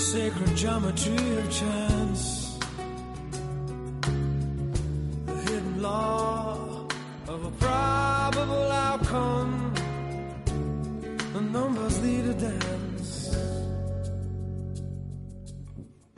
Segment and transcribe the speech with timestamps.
[0.00, 2.58] sacred geometry of chance.
[5.26, 6.86] The hidden law
[7.28, 9.72] of a probable outcome.
[11.32, 13.36] The numbers lead a dance.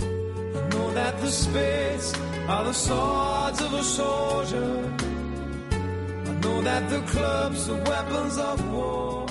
[0.01, 2.15] I know that the spades
[2.49, 4.93] are the swords of a soldier.
[6.27, 9.27] I know that the clubs are weapons of war.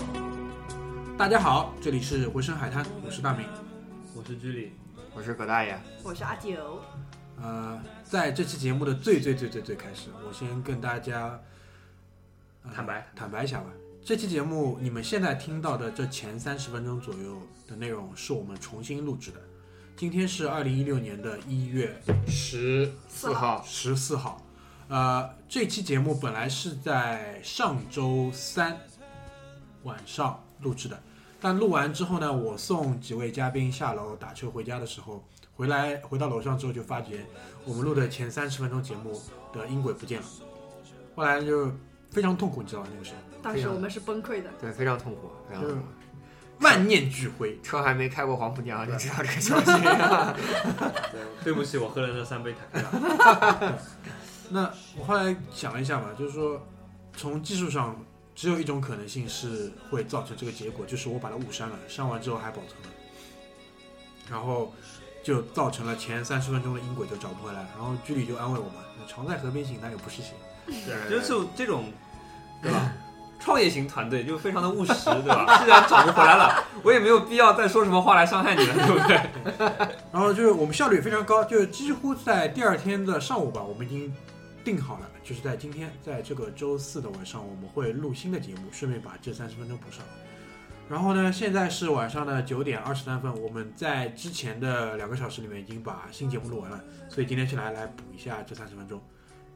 [1.17, 3.61] 大家好，这里是回声海滩，我是大明。
[4.33, 4.72] 我是居里，
[5.14, 6.83] 我是葛大爷，我是阿九，
[7.38, 11.39] 呃，在这期节目的最最最最最开始，我先跟大家、
[12.62, 13.66] 呃坦白坦白一下吧。
[14.02, 19.39] 这期节目你们现在听到的这前三十分钟左右的内容，是我们重新录制的。
[19.97, 21.94] 今天是二零一六年的一月
[22.27, 24.42] 十四号，十四号。
[24.89, 28.80] 呃，这期节目本来是在上周三
[29.83, 30.98] 晚上录制的，
[31.43, 35.23] 但录完之后呢，我送几位嘉宾下楼打车回家的时候，
[35.57, 37.27] 回来回到楼上之后就发觉
[37.65, 39.21] 我们录的前三十分钟节目
[39.53, 40.27] 的音轨不见了，
[41.17, 41.70] 后来就
[42.11, 42.89] 非常痛苦，你知道吗？
[42.93, 44.48] 那个时候当时我们是崩溃的。
[44.61, 45.83] 对，非常痛苦，非常痛苦。
[46.61, 47.58] 万念俱灰。
[47.61, 49.73] 车还没开过黄浦江就知道这个消息。
[51.42, 53.73] 对不起，我喝了那三杯塔克
[54.51, 56.64] 那我后来想了一下嘛，就是说，
[57.17, 57.97] 从技术上
[58.35, 62.89] 只有一种可能性是会造成这个结果，就是我把它误删了，删完之后还保存了，
[64.31, 64.75] 然后
[65.23, 67.61] 就造成了前三十分钟的音轨就找不回来。
[67.77, 70.33] 然后居里就安慰我嘛，常在河边行，哪有不湿鞋？
[70.67, 71.85] 对，就是这种，
[72.63, 72.93] 对吧？
[73.43, 75.59] 创业型团队就非常的务实，对吧？
[75.59, 79.97] 既然找不回来了，我也没有必要再说什么话来伤害你了，对不对？
[80.13, 84.14] 然后就是我们效率也非常高，就是几乎在第二天的上午吧，我们已经
[84.64, 90.05] 定好了，就是在今天，在这个周四的晚上，我们会录新的节目，顺便把这三十分钟补上。
[90.89, 99.01] 然后呢，现在是晚上的九点二十三分，我们在之前的两个小时里面已经把新节目录完了，所以今天是来来补一下这三十分钟，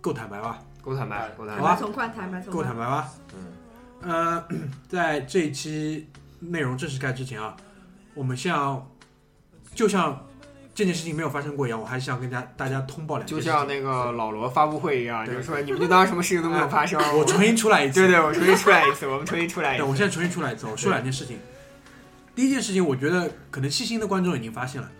[0.01, 0.61] 够坦白吧？
[0.81, 1.77] 够坦白，够坦白。
[1.77, 2.75] 从宽，坦白从够坦。
[2.75, 3.13] 白吧？
[3.35, 4.49] 嗯，呃，
[4.89, 6.09] 在这一期
[6.41, 7.57] 内容正式开之前啊，
[8.15, 8.89] 我们像
[9.75, 10.26] 就像
[10.77, 13.51] 这件事情没有发生过一样，我还是想跟大大家通报两件就事情。
[13.51, 17.01] 像那个老罗发布会一样，对就是说你们就当什么事情都没有发生。
[17.19, 18.01] 我重新出来一次。
[18.01, 19.91] 对对，我重新出来一次，我们重新出来一对，次。
[19.91, 21.39] 我现在重新出来一次，我说两件事情。
[22.35, 24.93] 第一件事情，我觉得可能细心的观众已经发现了，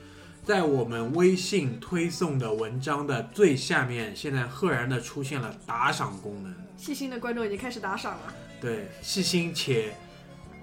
[0.43, 6.55] 在我们微信推送的文章的最下面，现在赫然的出现了打赏功能。
[6.79, 8.33] 细心的观众已经开始打赏了。
[8.63, 9.95] 对，细心且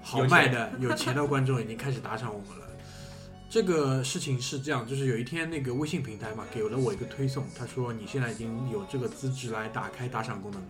[0.02, 2.63] 豪迈的有钱的观众已经开始打赏我们了。
[3.54, 10.68] 这个事情是这样，就是有一天那个微信平台嘛，给了我一个推送，他说你现在已经有这个资质来打开打赏功能了。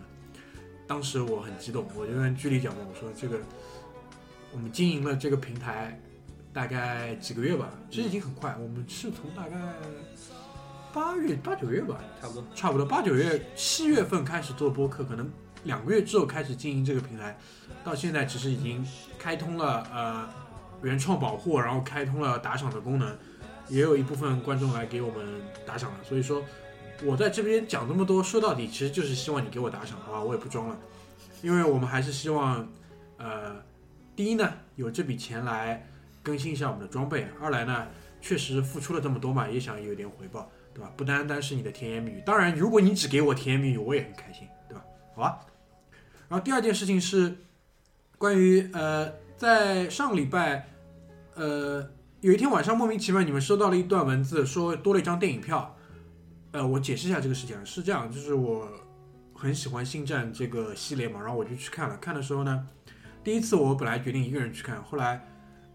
[0.85, 3.39] 当时我很激动，我就跟居里讲嘛，我说这个
[4.51, 5.99] 我们经营了这个平台
[6.53, 9.55] 大概几个月吧，其实已经很快，我们是从大概
[10.93, 12.43] 八月八九月吧，差不多。
[12.53, 15.27] 差不多八九月、七月份开始做播客，可能
[15.63, 17.35] 两个月之后开始经营这个平台，
[17.83, 20.29] 到现在其实已经开通了呃
[20.85, 23.17] 原创保护，然后开通了打赏的功能，
[23.67, 25.97] 也有一部分观众来给我们打赏了。
[26.03, 26.43] 所以说，
[27.03, 30.23] 我在这边讲这么多，说到底其实就是希望你给我打赏，好吧？
[30.23, 30.77] 我也不装了，
[31.41, 32.65] 因为我们还是希望
[33.17, 33.55] 呃，
[34.15, 35.85] 第一呢有这笔钱来
[36.23, 37.87] 更新一下我们的装备，二来呢
[38.21, 40.49] 确实付出了这么多嘛，也想有点回报。
[40.75, 40.91] 对吧？
[40.97, 44.83] 不单单是你的甜言蜜语，当然，如果你只给我甜言蜜语，我也很开心，对吧？
[45.15, 45.39] 好吧。
[46.27, 47.33] 然后第二件事情是
[48.17, 50.67] 关于呃，在上个礼拜，
[51.35, 51.85] 呃，
[52.21, 55.75] 有一天晚上莫名其妙你们收到了一段文字，说多了一张电影票。
[56.51, 58.69] 呃，我解释一下这个事情啊，是这样，就是我
[59.33, 61.97] 很喜欢星战这个系列嘛，然后我就去看了。
[61.97, 62.65] 看的时候呢，
[63.21, 65.27] 第一次我本来决定一个人去看，后来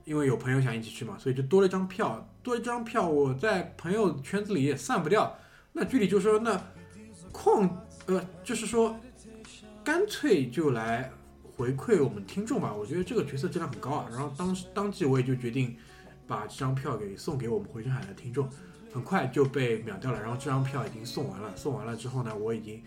[0.06, 2.26] 因为有朋友想一起去嘛，所以就多了一张票。
[2.42, 5.36] 多一张票，我在朋友圈子里也散不掉。
[5.72, 6.58] 那具体就是说，那
[7.30, 8.98] 况呃，就是说，
[9.84, 11.12] 干脆就来
[11.60, 12.72] 回馈我们听众吧。
[12.72, 14.08] 我觉得这个角色质量很高啊。
[14.10, 15.76] 然后当时当即我也就决定
[16.26, 18.48] 把这张票给送给我们回声海的听众，
[18.94, 20.18] 很快就被秒掉了。
[20.18, 22.82] 然后这张票已经送完了，送完了之后呢，我已经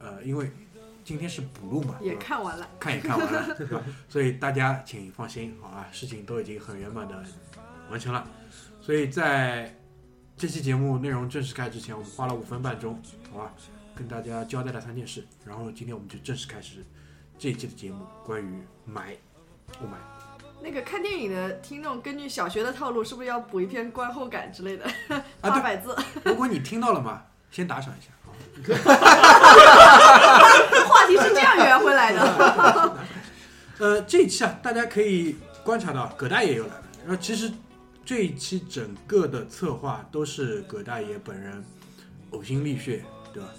[0.00, 0.50] 呃，因为
[1.04, 3.80] 今天是补录嘛，也看完了， 看也看完了， 对吧？
[4.08, 7.22] 所以大家请放心，好啊，事情都已经很圆满的
[7.88, 8.28] 完成了。
[8.80, 9.72] 所以在
[10.36, 13.00] 这期节目内容正式开之前，我们花了五分半钟，
[13.30, 13.54] 好吧，
[13.94, 16.84] 跟大家交代了三件事，然后今天我们就正式开始
[17.38, 19.14] 这一期的节目，关于买
[19.78, 19.98] 不买。
[20.62, 24.84] 那个看电影的听众，根据小学的套路，是不是要补一篇观后感之类的？
[25.14, 28.08] 啊八对百字， 如果你听到了嘛，先打赏一下。
[28.24, 28.32] 好
[30.88, 32.96] 话题是这样圆回来的。
[33.78, 36.82] 呃，这一期啊，大家可以观察到葛大爷又来了。
[37.06, 37.52] 然后其实
[38.04, 41.62] 这一期整个的策划都是葛大爷本人
[42.30, 43.50] 呕心沥血，对吧？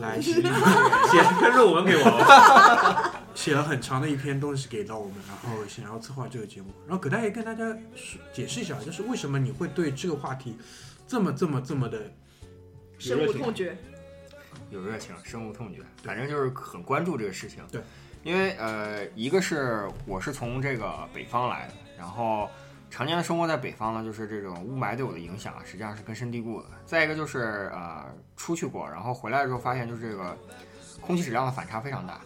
[0.00, 6.70] 来写写了篇论文给我， 写了很长的一篇东西给到我们，然后想要策划这个节目。
[6.86, 7.64] 然后葛大爷跟大家
[7.94, 10.56] 说解释一下，就是为什么你会对这个话题
[11.06, 12.12] 这么这么这么的
[12.98, 13.76] 深恶痛绝，
[14.70, 17.62] 有热情，深恶痛绝，反正就是很关注这个事情。
[17.70, 17.80] 对，
[18.22, 22.50] 因为呃，一个是我是从这个北方来的，然后
[22.94, 26.68] 常年生活在北方呢，就是这种雾霾对我的影响啊实际上是根深蒂固的。
[26.86, 28.06] 再一个就是呃，
[28.36, 30.38] 出去过，然后回来的时候发现就是这个
[31.00, 32.20] 空气质量的反差非常大。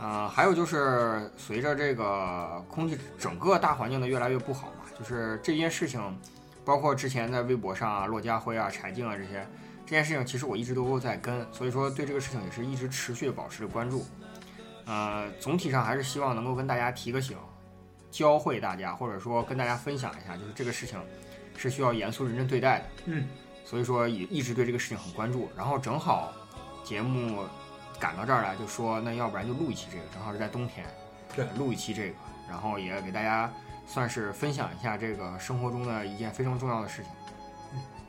[0.00, 6.02] 呃，还有就是随着这个空气整个大环境的越来越不好嘛，就是这件事情，
[6.64, 9.46] 包括之前在微博上啊，骆家辉啊、柴静啊这些，
[9.86, 14.04] 这件事情其实我一直都在跟，所以说对这个事情也是一直持续的保持着关注。
[14.86, 17.38] 呃，总体上还是希望能够跟大家提个醒，
[18.14, 20.96] 教会大家，或者说跟大家分享一下，就是这个事情
[21.56, 22.84] 是需要严肃认真对待的。
[23.06, 23.26] 嗯，
[23.64, 25.50] 所以说也一直对这个事情很关注。
[25.56, 26.32] 然后正好
[26.84, 27.42] 节目
[27.98, 30.86] 赶到这儿来，就说那要不然就录一期这个，正好是在冬天，
[31.34, 32.14] 对录一期这个，
[32.48, 33.52] 然后也给大家
[33.84, 37.10] 算是分享一下这个生活中的一件非常重要的事情。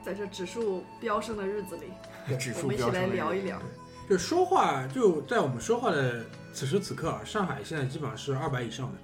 [0.04, 3.60] 在这指数飙升的日子里，指我们一起来数飙升的日子聊一聊。
[4.07, 6.24] 就说话，就在我们说话的
[6.54, 9.00] 此时此刻啊，上海现在基本上是二百以上的，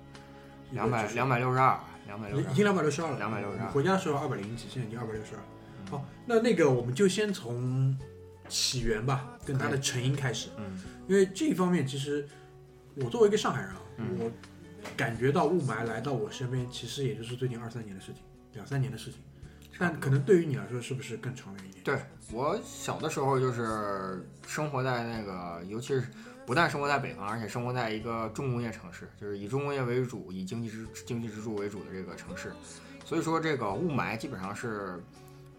[0.71, 3.67] 两百两百六十二，两百六十已经两百六十二了，两百六十二。
[3.67, 5.41] 回家的时候二百零几，现在已经二百六十二。
[5.89, 7.97] 好，那那个我们就先从
[8.47, 10.79] 起源吧，跟它的成因开始，嗯。
[11.07, 12.27] 因为这一方面其实
[12.95, 14.07] 我作为一个上海人啊，嗯。
[14.19, 14.31] 我
[14.97, 19.19] 感觉到雾霾来到我身边，其实也就是最近二三年的事情，两三年的事情。
[19.77, 21.83] 但可能对于你来说，是不是更长远一点？
[21.83, 21.99] 对
[22.31, 26.03] 我小的时候就是生活在那个，尤其是
[26.45, 32.51] 不但生活在北方，而且生活在一个重工业城市，就是以重工业为主、以经济支经济支柱为主的这个城市。
[33.05, 35.01] 所以说，这个雾霾基本上是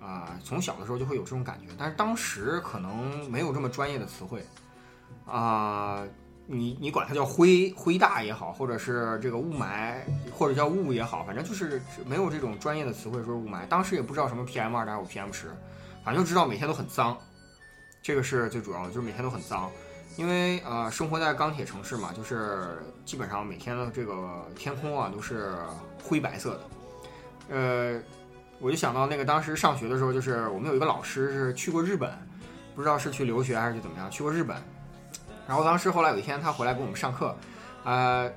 [0.01, 4.45] 啊、从小的时候就会有这种感觉，但是当时可能没有这么专业的词汇
[5.25, 6.05] 啊、
[6.47, 9.99] 你你管它叫灰灰大也好，或者是这个雾霾，
[10.33, 13.67] 或者叫雾也好，反正就是没有这种专业的词汇说雾霾。
[13.69, 15.55] 当时也不知道什么 PM 二点五、PM 十，
[16.05, 17.17] 反正就知道每天都很脏，
[18.03, 19.71] 这个是最主要的，就是每天都很脏。
[20.17, 25.55] 因为呃，生活在钢铁城市嘛，就是基本上每天的这个天空啊都是
[26.03, 26.61] 灰白色的。
[27.49, 28.01] 呃，
[28.61, 32.11] 我就想到那个当时上学的时候，就是我们有一个老师是去过日本，
[32.75, 34.57] 不知道是去留学还是怎么样，去过日本。
[35.49, 37.35] 然后当时后来有一天他回来给我们上课，
[37.85, 38.31] 呃，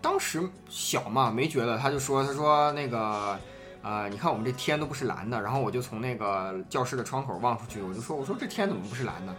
[0.00, 3.38] 当时小嘛没觉得，他就说他说那个
[3.82, 9.34] 呃，你看我们这天都不是蓝的，然后我就从那个教室的窗口望出去，我就说我说这天怎么不是蓝的？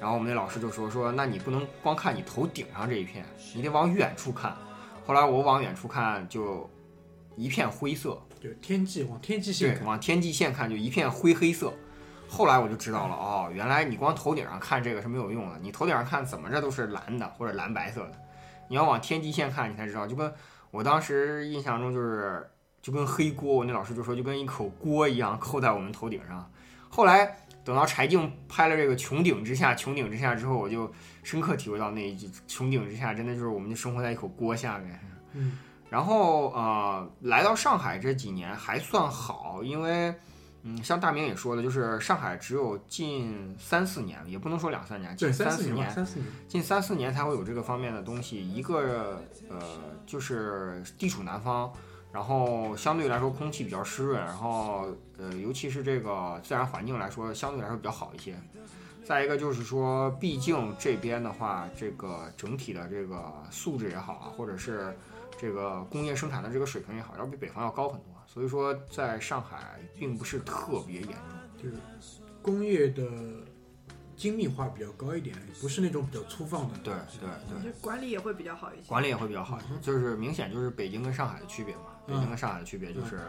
[0.00, 3.24] 然后我们那老师就说说那你不能光看你头顶上这一片，
[3.54, 4.56] 你得往远处看。
[5.06, 6.68] 后来我往远处看就
[7.36, 11.72] 一片灰色，对天际往天际线对，往天际线看就一片灰黑色。
[12.26, 18.12] 后来我就知道了，哦，原来你光头顶上看这个是没有用的，你头顶上看怎么着都是蓝的或者蓝白色的，
[18.68, 20.06] 你要往天际线看，你才知道。
[20.06, 20.32] 就跟
[20.70, 22.50] 我当时印象中就是，
[22.82, 26.50] 就跟黑锅，我那老师就说就跟一口锅一样扣在我们头顶上。
[26.88, 30.92] 后来等到柴静拍了这个《穹顶之下》，《穹顶之下》之后，我就
[31.22, 35.00] 深刻体会到那一句“穹顶之下”真的就是我们就生活在一口锅下面。
[35.32, 40.14] 嗯，然后呃，来到上海这几年还算好，因为
[40.62, 48.46] 嗯，像大明也说的，就是上海只有近三四年，也不能说两三年，近三四年三四年，近三四年才会有这个方面的东西。
[48.50, 49.58] 一个呃，
[50.06, 51.70] 就是地处南方，
[52.12, 54.86] 然后相对来说空气比较湿润，然后
[55.18, 58.34] 呃，尤其是这个自然环境来说，相对来说比较好一些。
[59.04, 64.96] 再一个就是说，毕竟这边的话，这个整体的这个素质也好啊，或者是
[65.38, 68.08] 这个工业生产的这个水平也好，要比北方要高很多。
[68.26, 71.62] 所以说，在上海并不是特别严重。
[71.62, 71.76] 就是
[72.40, 73.04] 工业的
[74.16, 76.78] 精密化比较高一点，不是那种比较粗放的。
[76.82, 77.28] 对对
[77.62, 77.70] 对。
[77.70, 78.88] 就管理也会比较好一些。
[78.88, 81.82] 管理也会比较好一些，就是明显就是北京跟上海的区别嘛。
[82.06, 83.20] 北京跟上海的区别就是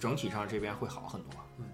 [0.00, 1.30] 整体上这边会好很多。
[1.58, 1.64] 嗯，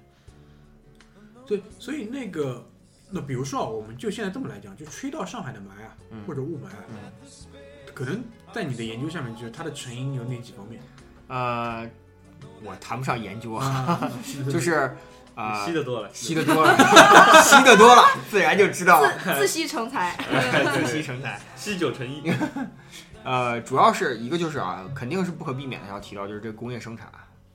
[1.46, 2.66] 对所以那个，
[3.10, 7.12] 那比如说啊，我们就现在这么来讲，就吹到上海的霾啊，嗯或者雾霾啊，
[7.94, 8.22] 可能
[8.52, 10.80] 在你的研究下面，就是它的成因有哪几方面
[11.28, 11.88] 呃，
[12.62, 13.64] 我谈不上研究啊，
[14.00, 14.10] 啊？
[14.50, 14.96] 就是
[15.34, 16.76] 啊、吸的多了，吸的多了，
[17.44, 20.16] 吸的多了，自然就知道了自吸成才。
[20.74, 21.40] 自吸成才。
[21.54, 22.28] 吸九成一。
[23.22, 27.08] 呃，主要是一个就是啊，肯定是不可避免的要提到就是这个工业生产。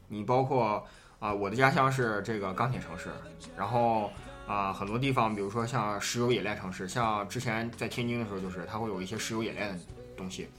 [0.07, 0.85] 你包括
[1.19, 3.09] 啊、我的家乡是这个钢铁城市，
[3.57, 4.11] 然后
[4.45, 9.79] 啊、很多地方，比如说像石油冶炼城市，像之前在天津的时候，就是它会有一些石油冶炼的
[10.17, 10.49] 东西。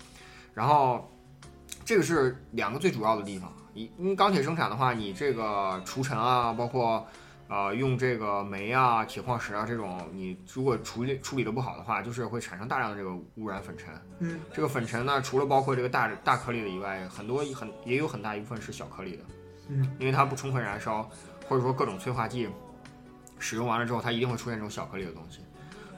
[0.55, 1.11] 然后
[1.85, 3.53] 这个是两个最主要的地方。
[3.75, 7.07] 你因为钢铁生产的话，你这个除尘啊，包括
[7.49, 13.95] 呃用这个煤啊、铁矿石啊这种，你如果处理处理的不好的话，就是会产生大量的这个污染粉尘。
[14.21, 19.25] 嗯，这个粉尘呢，除了包括这个大大颗粒的以外，很多很也有很大一部分是小颗粒的。
[19.69, 21.09] 嗯，因为它不充分燃烧，
[21.49, 22.49] 或者说各种催化剂
[23.39, 25.41] 使用完了之后，它一定会出现这种小颗粒的东西。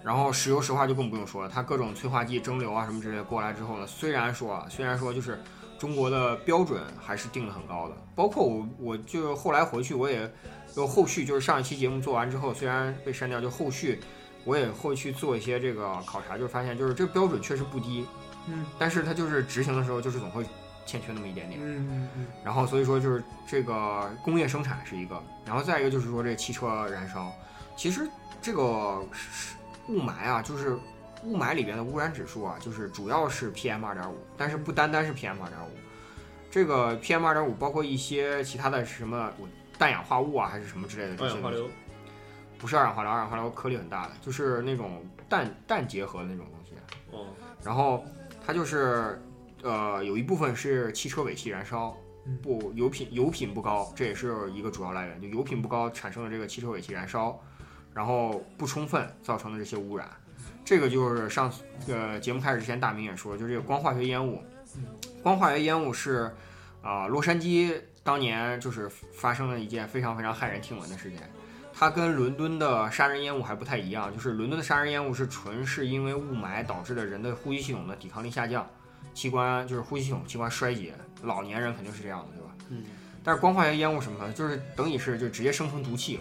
[0.04, 5.42] 然后石油石化就更不用说了，它各种催化剂蒸馏啊什么之类的过来之后呢，虽然说啊，虽然说就是
[5.80, 10.32] 中国的标准还是定的很高的，包括我我就后来回去我也
[10.76, 13.98] 有后续就是上一期节目做完之后，虽然被删掉，就后续
[14.44, 18.06] 我也会去做一些这个考察，就发现就是这个标准确实不低，
[18.46, 20.44] 嗯，但是它就是执行的时候就是总会
[20.84, 21.58] 欠缺那么一点点。
[21.62, 27.32] 嗯嗯嗯然后所以说就是这个工业生产是一个，然后再一个就是说这汽车燃烧，
[27.74, 28.06] 其实
[28.42, 29.56] 这个是
[29.88, 30.78] 雾霾啊，就是
[31.24, 35.70] 雾霾里边的污染指数啊，就是主要是 PM 二点五，但是不单单是 PM 二点五，
[36.50, 41.68] 这个 PM 二点五包括一些其他的什么我氮氧化物啊，还是什么之类的这些化硫，
[42.58, 46.72] 不是二氧化硫，二氧化硫颗粒很大的，就是那种氮氮结合的那种东西。
[47.10, 47.26] 哦，
[47.62, 48.04] 然后
[48.44, 49.20] 它就是
[49.62, 55.20] 呃有一部分是汽车尾气燃烧嗯，不油品油品不高，这也是一个主要来源。
[55.20, 57.38] 就油品不高产生的这个汽车尾气燃烧，
[57.94, 60.08] 然后不充分造成的这些污染，
[60.64, 64.42] 这个就是上次呃节目开始之前大明也说，就是这个光化学烟雾。
[65.22, 66.34] 光化学烟雾是
[66.82, 71.20] 啊、洛杉矶当年就是发生了一件非常非常骇人听闻的事件。
[71.74, 78.64] 它跟伦敦的杀人烟雾还不太一样，就是伦敦的杀人烟雾是纯是因为雾霾导致的人的呼吸系统的抵抗力下降，
[79.12, 82.54] 器官就是呼吸系统器官衰竭，老年人肯定是这样的，对吧？
[82.68, 82.84] 嗯。
[83.24, 84.32] 但是光化学烟雾什么的？
[84.32, 86.20] 就是等于是就直接生成毒气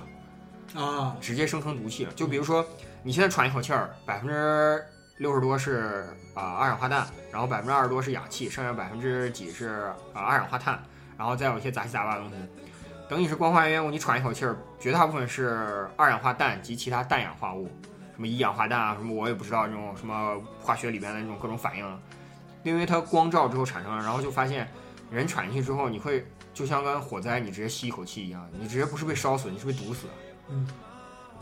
[0.73, 2.11] 了，啊，直接生成毒气了。
[2.13, 2.65] 就比如说
[3.03, 4.83] 你现在喘一口气儿，百分之
[5.17, 10.83] 六十多是啊、二氧化氮，然后百分之二十多是氧气，剩下百分之几是啊、二氧化碳，
[11.17, 12.35] 然后再有一些杂七杂八的东西。
[13.07, 17.69] 等你是光化学烟雾，你喘一口气儿，绝大部分是二氧化氮及其他氮氧化物，
[18.15, 21.99] 什么一氧化氮啊，什么我也不知道这种什么化学里边的那种各种反应，
[22.63, 24.67] 因为它光照之后产生了，然后就发现
[25.11, 30.07] 人喘进去之后，你会就像跟火灾你直接吸一口气一样，你直接不是被烧死，你是被毒死。
[30.49, 30.67] 嗯，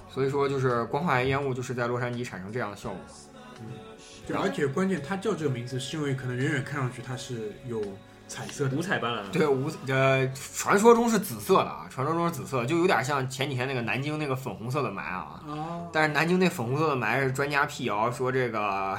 [0.09, 2.99] 所以说就是光化学烟雾就是在洛杉矶产生这样的效果。
[4.27, 7.81] 对，而且关键它叫这个名字是因为可能远远看上去它是有
[8.27, 9.29] 彩色的五，彩斑斓的。
[9.29, 15.43] 对，五呃，传说中是紫色的啊，传说中是紫色，就有点像前几天那个南京那个粉红色的霾啊。
[15.47, 18.97] 哦，但是南京那粉红色的霾是专家辟谣说这个，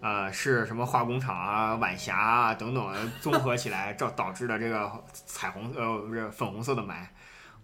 [0.00, 7.06] 呃，是什么化工厂啊、晚霞啊等等综合起来造 导致的这个彩虹呃不是粉红色的霾。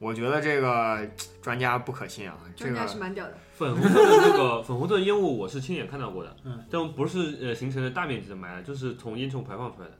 [0.00, 1.00] 我觉得这个
[1.42, 3.34] 专家不可信啊，这专个家是蛮屌的。
[3.56, 6.36] 粉红色的那个粉红色的烟雾，我是亲眼看到过的。
[6.44, 9.94] 嗯，但不是呃形成了大面积的霾，就是从烟囱排放出来的。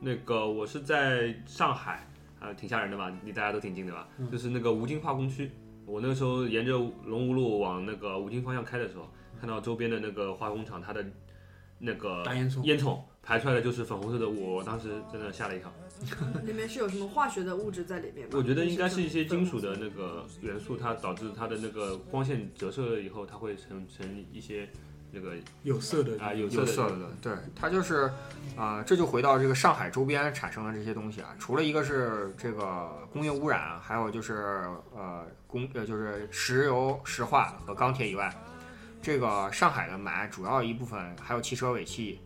[0.00, 2.06] 那个我是在上海，
[2.40, 3.12] 啊，挺吓人的吧？
[3.24, 4.08] 离大家都挺近的吧？
[4.18, 5.50] 嗯就是那个吴京化工区，
[5.84, 6.72] 我那个时候沿着
[7.04, 11.04] 龙吴路往那个吴京方向开的时候，看到周边的那个化工厂，它的
[11.78, 15.70] 那个烟囱烟囱排出来的就是粉红色的雾，我当时真的吓了一跳。
[16.46, 18.32] 里面是有什么化学的物质在里面吗？
[18.34, 24.66] 我觉得应该是一些金属的那个元素，它导致它的那个光线折射了以后，它会成成一些
[25.12, 28.10] 那个有色的啊有色的有色的，对，它就是
[28.56, 38.34] 啊、这就回到这个上海周边产生的这些东西啊，除了一个是这个工业污染，还有就是呃工呃就是石油石化和钢铁以外，
[39.00, 42.20] 这个上海的霾主要一部分还有汽车尾气，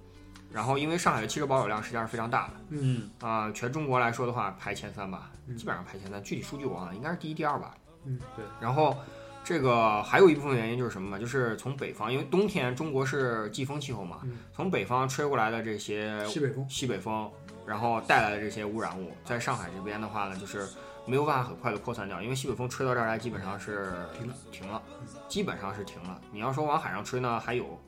[0.50, 7.74] 然后因为上海的汽车保有量实际上是非常大的嗯啊、全中国来说的话排前三吧，嗯基本上排前三，具体数据我忘了，应该是第一第二吧。
[8.06, 8.44] 嗯，对。
[8.60, 8.96] 然后
[9.44, 11.18] 这个还有一部分原因就是什么嘛？
[11.18, 17.30] 就是从北方，因为冬天中国是季风气候嘛，嗯从北方吹过来的这些西北风，西北风，
[17.66, 20.66] 然后带来的这些污染物，在上海这边的话呢，就是
[21.06, 24.82] 没有办法很快的扩散掉，因为西北风吹到这儿来，基本上是停了，停了，
[25.28, 26.18] 基本上是停了。
[26.32, 27.78] 你要说往海上吹呢，还有，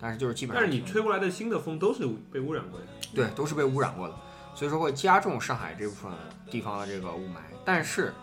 [0.00, 0.62] 但是就是基本上。
[0.62, 2.86] 但是你吹过来的新的风都是被污染过的。
[3.14, 4.14] 对，都是被污染过的，
[4.54, 6.10] 所以说会加重上海这部分
[6.50, 7.36] 地方的这个雾霾。
[7.62, 8.14] 但是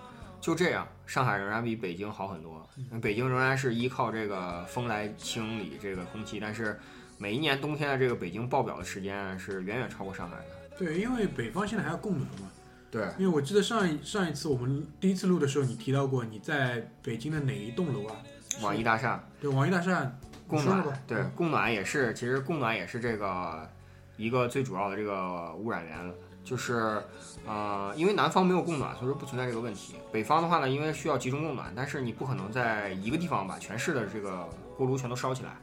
[0.41, 2.63] 就这样，上海仍然比北京好很多。
[3.01, 6.79] 北京仍然是依靠这个风来清理这个空气，但是
[7.17, 10.45] 每一年冬天的这个北京爆表的时间是远远超过上海的。
[10.77, 12.51] 对，因为北方现在还要供暖嘛，
[12.91, 18.15] 对，因为我记得上一上一次我们第一次录的时候，你提到过你在北京的哪一栋楼啊？
[18.61, 20.15] 网易大厦对，网易大厦
[20.47, 23.67] 供暖，对，供暖也是，其实供暖也是这个
[24.15, 26.13] 一个最主要的这个污染源，
[26.49, 26.99] 就是
[27.45, 29.93] 呃，因为南方没有供暖，所以说不存在这个问题。
[30.11, 35.55] 北方的话呢，因为需要集中供暖，但是你不可能在一个地方把全市的这个锅炉全都烧起来。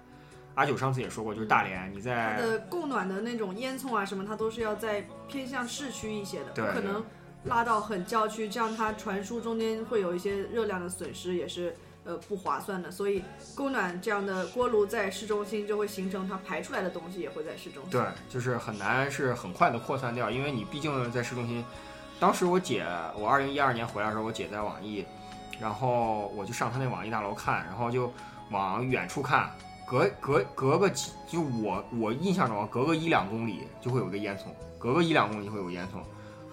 [0.54, 7.04] 阿九上次也说过，就是大连，你在它在的供暖的那种烟囱啊什么，它都是要在偏向市区一些的，不可能
[7.44, 11.76] 拉到很郊区，这样它传输中间会有一些热量的损失，也是
[12.06, 12.90] 呃不划算的。
[12.90, 13.22] 所以
[13.54, 17.90] 供暖这样的锅炉在市中心就会形成它排出来的东西也会在市中心。
[17.90, 21.62] 对，就是很难是很快的扩散掉，因为你毕竟在市中心。
[22.18, 22.82] 当时我姐，
[23.14, 25.04] 我二零一二年回来的时候，我姐在网易，
[25.60, 28.10] 然后我就上她那网易大楼看，然后就
[28.50, 29.50] 往远处看，
[29.86, 34.44] 隔隔隔个几，就我我印象中隔个一两公里就会有一个烟囱，
[34.78, 35.98] 隔个一两公里就会有烟囱。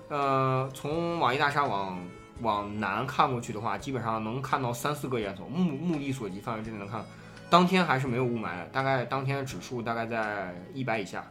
[0.09, 1.97] 呃，从网易大厦往
[2.43, 7.05] 往南看过去的话，基本上能看到三四个烟囱，目目力所及范围之内能看到。
[7.49, 11.25] 当天还是没有雾霾的，大概当天的指数大概在一百以下。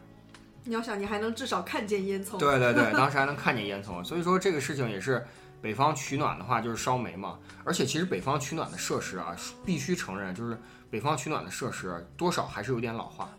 [0.65, 2.37] 你要想，你还能至少看见烟囱。
[2.37, 5.25] 对对对， 当时还能看见烟囱，所以说这个事情也是
[5.61, 10.57] 北方取暖的话就是烧煤嘛，而且其实北方取暖的设施啊，必须承认就是
[10.89, 13.29] 北方取暖的设施多少还是有点老化，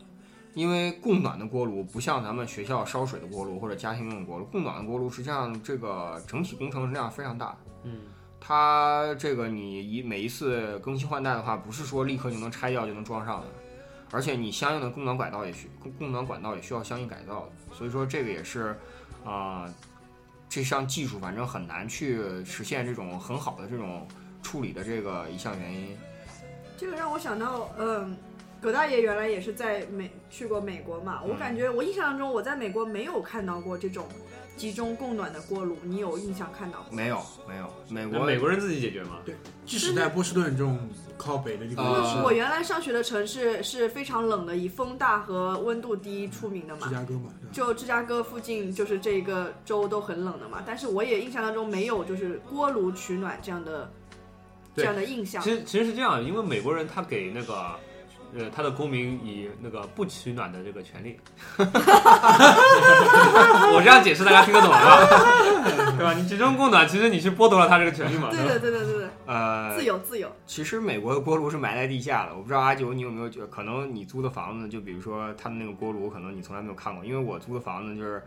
[0.52, 8.00] 因为供暖的锅炉不像咱们学校烧水的锅炉或者家庭用的锅炉，供暖的锅炉实际上这个整体工程量非常大，嗯，
[8.40, 13.46] 它这个你一每一次更新换代的话，不是说立刻就能拆掉就能装上的，
[14.10, 18.76] 而且你相应的供暖管道也需供供暖管道也需要相应改造的，所以说这个也是，
[19.24, 19.72] 啊、
[20.48, 24.06] 这项技术反正很难去实现这种很好的这种
[24.42, 25.96] 处理的这个一项原因。
[26.76, 28.16] 这个让我想到，嗯，
[28.60, 34.06] 葛大爷原来也是在美去过美国嘛，我感觉我印象中我在美国没有看到过这种
[34.56, 36.96] 集中供暖的锅炉，你有印象看到过？
[36.96, 39.18] 没有没有，美国美国人自己解决吗？
[39.24, 39.34] 对？
[39.66, 40.78] 即使在波士顿这种
[41.16, 46.94] 靠北的地方，呃也是我原来上学的城市是非常冷的，以风大和温度低出名的嘛芝。
[46.94, 50.62] 加哥嘛，就芝加哥附近，就是这个州都很冷的嘛。
[50.64, 53.90] 但是我也印象当中没有就是锅炉取暖这样的
[54.76, 55.50] 这样的印象其。
[55.50, 57.74] 实其实是这样，因为美国人他给那个
[58.36, 61.18] 呃他的公民以那个不取暖的这个权利。
[63.72, 65.06] 我这样解释大家听得懂了吧？
[65.96, 66.12] 对吧？
[66.12, 68.28] 你集中供暖，其实你是剥夺了他这个权利嘛？
[68.30, 70.30] 对的，对的，对的，呃自由，自由。
[70.46, 78.22] 其实美国的锅炉是埋在地下的，我不知道阿九你有没有觉，可能你租的房子，就比如说他们那个锅炉，可能你从来没有看过，因为我租的房子就是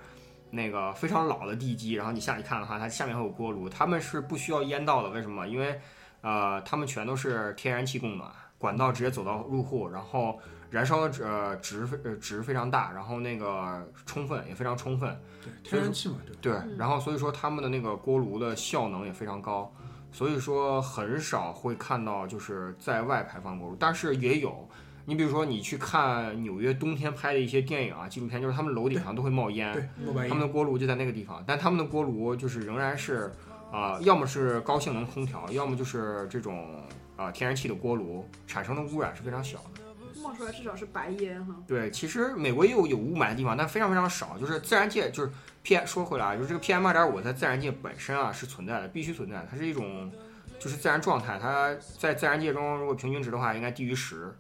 [0.50, 5.46] 那个非常老的地基，然后你下去看的话，它下面会有锅炉，他们是不需要烟道的，为什么？
[5.48, 5.80] 因为
[6.22, 10.40] 呃，他们全都是天然气供暖，管道直接走到入户，然后
[10.70, 16.40] 燃烧的呃值呃值非常大，然后那个充分也非常充分，对，天然气嘛，对吧？
[16.42, 19.74] 对嗯，然后所以说他们的那个锅炉的效能也非常高，
[20.12, 24.68] 所以说很少会看到就是在外排放锅炉，但是也有。
[25.10, 29.90] 你比如说，你去看纽约冬天拍的一些电影啊、纪录片，就是他们楼顶上都会冒烟，
[30.28, 33.32] 他们的锅炉就在那个地方，但他们的锅炉就是仍然是
[33.72, 36.84] 啊、要么是高性能空调，要么就是这种
[37.18, 40.22] 啊、天然气的锅炉，产生的污染是非常小的。
[40.22, 41.56] 冒出来至少是白烟哈。
[41.68, 44.38] 对，其实美国也有有雾霾的地方，但非常非常少。
[44.38, 45.32] 就是自然界，就是
[45.64, 50.12] P 说回来啊，就是这个 PM 二点五在自然界本身啊是存在的，必须存在的，它是一种
[50.60, 54.34] 就是自然状态，它在自然界中如果平均值的话应该低于十。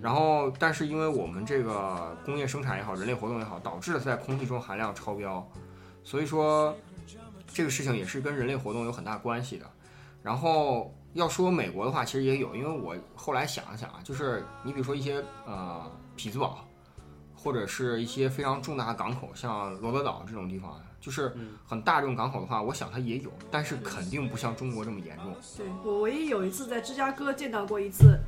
[0.00, 5.46] 然后，但是因为我们这个工业生产也好，人类活动也好，导致了它在空气中含量超标，
[6.02, 6.74] 所以说
[7.46, 9.66] 这个事情也是跟人类活动有很大关系的。
[10.22, 16.66] 然后要说美国的话，其实也有，因为我后来想了想啊，就是你比如说一些呃匹兹堡，
[17.34, 21.52] 或者是一些非常重大的港口，像罗德岛这种地方，就是嗯。
[21.66, 25.34] 很大这种港口的话，我想它也有，但是肯定不像中国这么严重。
[25.56, 28.18] 对我唯一有一次在芝加哥见到过一次，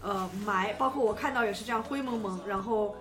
[0.00, 2.94] 呃，霾，包括我看到也是这样灰蒙蒙，然后，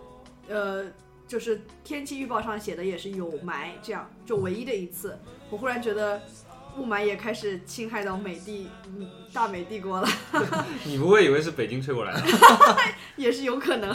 [0.48, 0.86] 呃，
[1.28, 5.18] 就是天气预报上写的也是有霾，这样就唯一的一次，
[5.50, 6.22] 我忽然觉得
[6.78, 10.08] 雾霾也开始侵害到美帝，嗯，大美帝国了，
[10.86, 12.22] 你不会以为是北京吹过来的？
[13.18, 13.94] 也是有可能。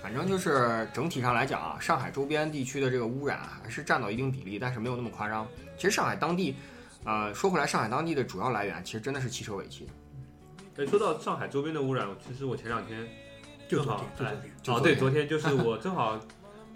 [0.00, 5.46] 反正就是整体上来讲啊，上海周边地区的这个污染还是占到一定比例，但是没有那么夸张。
[5.76, 6.56] 其实上海当地，
[7.04, 9.88] 呃，说回来，上海当地的主要来源其实真的是汽车尾气。
[10.76, 13.06] 哎，说到上海周边的污染，其实我前两天
[13.68, 16.18] 正好就昨天，就哎，哦，对，昨天就是我 正好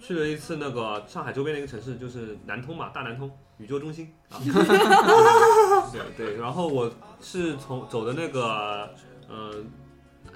[0.01, 4.39] 去了一次那个上海周边的一个城市，就是南通嘛，大南通宇宙中心 啊。
[5.93, 6.91] 对对，然后我
[7.21, 8.95] 是从走的那个
[9.29, 9.55] 呃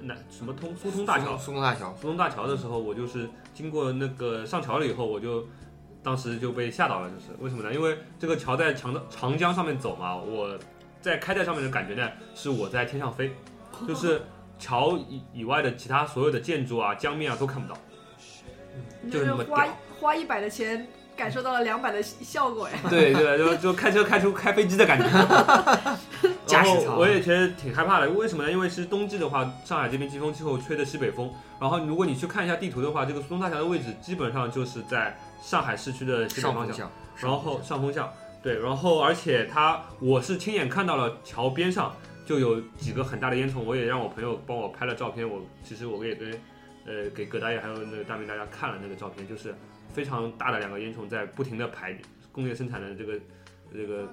[0.02, 5.46] 南什么通苏通大桥，苏通大桥，苏通大桥的时候，我就是经过那个上桥了以后，我就
[6.02, 7.74] 当时就被吓到了，就是为什么呢？
[7.74, 10.58] 因为这个桥在长的长江上面走嘛，我
[11.02, 13.34] 在开在上面的感觉呢，是我在天上飞，
[13.86, 14.22] 就是
[14.58, 17.78] 桥以以外的其他所有的建筑啊、江面啊都看不到。
[19.10, 20.86] 就是那么花屌花一百的钱，
[21.20, 22.78] 感受到了两百的效果呀。
[22.88, 25.06] 对对，就就开车开出开飞机的感觉。
[25.06, 25.28] 然
[26.46, 28.50] 驾驶舱后我也觉得挺害怕的，为什么呢？
[28.50, 31.30] 因为是冬季的话，上海这边季风气候吹的西北风，
[31.60, 38.10] 然后如果你去看一下地图的话，这个苏东大桥的位置基本上就是在上海市区的西北方向，向，然后上风向，
[38.42, 46.32] 对，然后而且它我是亲眼看到了桥边上就有几个很大的烟囱，我也让我朋友帮我拍了照片，我其实我也跟
[46.86, 49.54] 呃给葛大爷还有那个大明大家看了那个照片，就是
[49.92, 51.96] 非常大的两个烟囱在不停的排
[52.32, 53.18] 工业生产的这个
[53.72, 54.12] 这个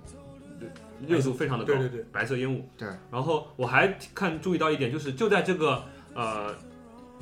[1.07, 2.67] 热度非常的高，对对对，白色烟雾。
[2.77, 6.55] 对，然后我还看注意到一点，就是就在这个呃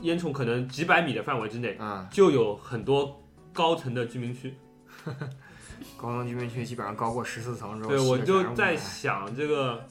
[0.02, 4.54] 烟囱可能几百米的范围之内，啊，就有很多高层的居民区。
[5.98, 9.86] 高层居民区基本上高过十四层之后，对，我就在想这个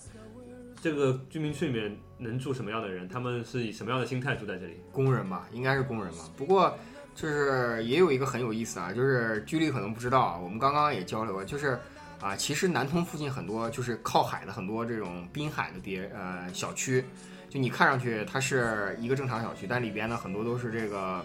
[0.80, 4.80] 这个居民区里面能住什么样的人，他们是以什么样的心态住在这里？
[4.90, 6.24] 工人吧，应该是工人吧。
[6.36, 6.76] 不过
[7.14, 11.78] 就是也有一个很有意思啊，就是居里可能不知道啊，我们刚刚也交流过，就是
[12.20, 17.04] 啊，其实南通附近很多就是靠海的很多这种滨海的别呃小区，
[17.48, 21.24] 就你看上去它是一个正常小区，但里边呢很多都是这个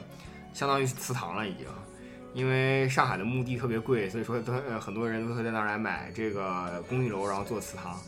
[0.54, 1.66] 相当于是祠堂了已经。
[2.36, 8.00] 因为上海的墓地特别贵，所以说都很多人都会在那儿来买这个公寓楼，然后做祠堂。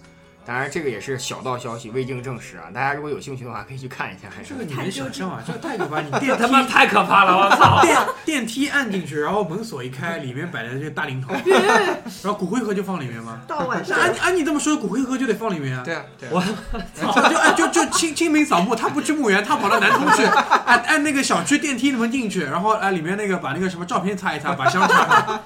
[0.44, 2.64] 当然，这个也是小道消息，未经证实啊。
[2.74, 4.28] 大家如果有兴趣的话，可以去看一下。
[4.36, 5.42] 还是这个你能想象啊？
[5.46, 6.02] 这个太可怕！
[6.02, 7.38] 你 电他妈梯太可怕了！
[7.38, 7.82] 我操！
[7.86, 11.36] 电电梯按进去，然后门锁一开，里面摆的这大灵堂，
[12.24, 13.42] 然后骨灰盒就放里面吗？
[13.48, 15.84] 到晚上，按按你这么说，骨灰盒就得放里面啊？
[15.86, 20.24] 对啊，对啊，我就就就清清明扫墓，他不去墓园，他跑到南通去，
[20.66, 25.42] 按按那个小区电梯门进去，然后哎里面那个把那个什么照片擦一擦，把香插上。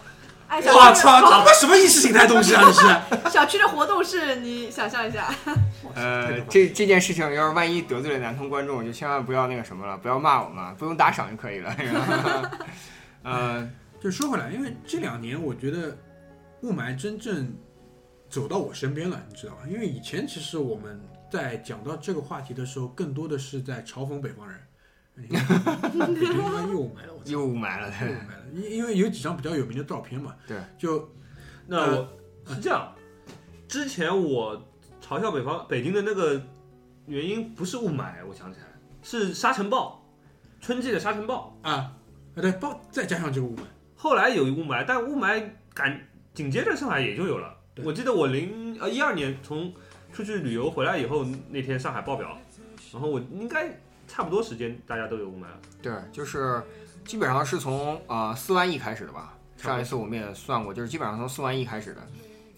[0.47, 2.61] 哎，我操，这他妈什么意识形态东西啊！
[2.65, 3.29] 这是。
[3.29, 5.33] 小区的活动是，你想象一下，
[5.95, 11.75] 呃，这这件事情要是万一得罪了南通观众，就千万不要那个什么了，不要骂我们，不用打赏就可以了。
[11.77, 12.51] 是吧
[13.23, 15.97] 呃，就说回来，因为这两年我觉得
[16.61, 17.51] 雾霾真正
[18.29, 19.61] 走到我身边了，你知道吧？
[19.67, 24.59] 因为以前其实我们在讲到这个话题的时候，更多的是在嘲讽北方人。
[25.15, 27.21] 你看北京他妈又雾霾了，我！
[27.25, 30.35] 又雾霾了，又雾霾了，因因为有几张比较有名的照片嘛。
[30.47, 30.57] 对。
[30.77, 31.09] 就
[31.67, 32.07] 那我
[32.47, 32.93] 是这样，
[33.67, 34.61] 之前我
[35.01, 36.41] 嘲笑北方北京的那个
[37.05, 38.65] 原因不是雾霾，我想起来
[39.01, 40.03] 是沙尘暴，
[40.59, 41.57] 春季的沙尘暴。
[41.61, 41.95] 啊啊
[42.35, 43.61] 对，暴再加上这个雾霾，
[43.95, 45.41] 后来有雾霾，但雾霾
[45.73, 45.97] 赶
[46.33, 47.55] 紧接着上海也就有了。
[47.83, 49.73] 我记得我零呃一二年从
[50.11, 52.37] 出去旅游回来以后，那天上海爆表，
[52.91, 53.69] 然后我应该
[54.07, 55.59] 差不多时间大家都有雾霾了。
[55.81, 56.61] 对，就是
[57.03, 59.33] 基本上是从呃四万亿开始的吧。
[59.57, 62.01] 上一次我们也算过，就是基本上从四万亿开始的。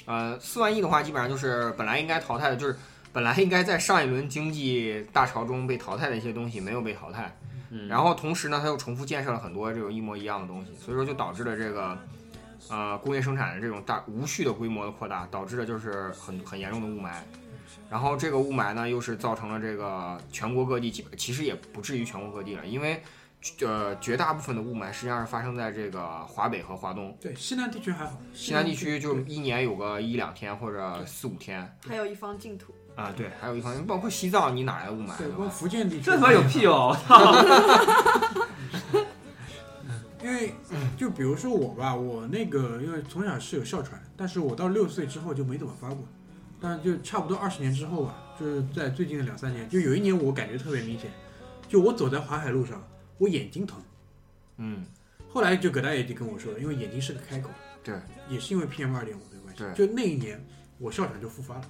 [0.05, 2.75] 呃，四万亿的话，基本上就是本来应该淘汰的，就是
[3.13, 7.37] 本来应该在上一轮经济大潮中被淘汰的一些东西没有被淘汰。
[7.69, 11.97] 嗯，然后同时呢，它又重复建设了很多这种一模一样的东西，所以说就导致了这个
[12.69, 17.11] 呃工业生产的这种大无序的规模的扩大，导致的就是很很严重的雾霾。
[17.89, 23.01] 然后这个雾霾呢，又是造成了这个全国各地基本其实也不至于全国各地了，因为
[23.61, 32.73] 呃绝大部分的雾霾实际上是发生在这个华北和华东，对西南地区还好，西南地区就一年有个一两天或者四五天还有一方净土。
[32.95, 35.35] 啊，对，还有一方面包括西藏，你哪来的雾霾对，对吧？
[35.37, 36.89] 光福建地区 这他妈有屁哦！
[36.89, 39.05] 我操！
[40.23, 40.55] 因为
[40.97, 46.03] 就比如说我吧，我那个因为从小是有哮喘，但是我到六岁之后就没怎么发过，
[46.59, 51.11] 但就差不多二十年之后吧，就是在最近的两三年，就有一年我感觉特别明显，
[51.67, 52.85] 就我走在淮海路上，
[53.17, 53.81] 我眼睛疼，
[54.57, 54.85] 嗯，
[55.29, 57.49] 后来就葛大爷就跟我说了，因为眼睛是个开口，
[57.83, 57.95] 对，
[58.29, 60.43] 也是因为 PM 二点五的关系，对就那一年
[60.79, 61.69] 我哮喘就复发了，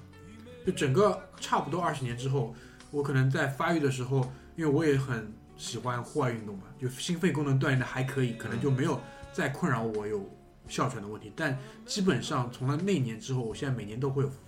[0.64, 2.54] 就整个差不多二十年之后，
[2.90, 9.00] 我可能在发育的时候，因为我也很喜欢户外运动嘛，就心肺功能锻炼的还可以，可能就没有
[9.32, 10.28] 再困扰我有
[10.66, 14.36] 哮喘的问题，但基本上从了那一年之后，我现在每年都会有复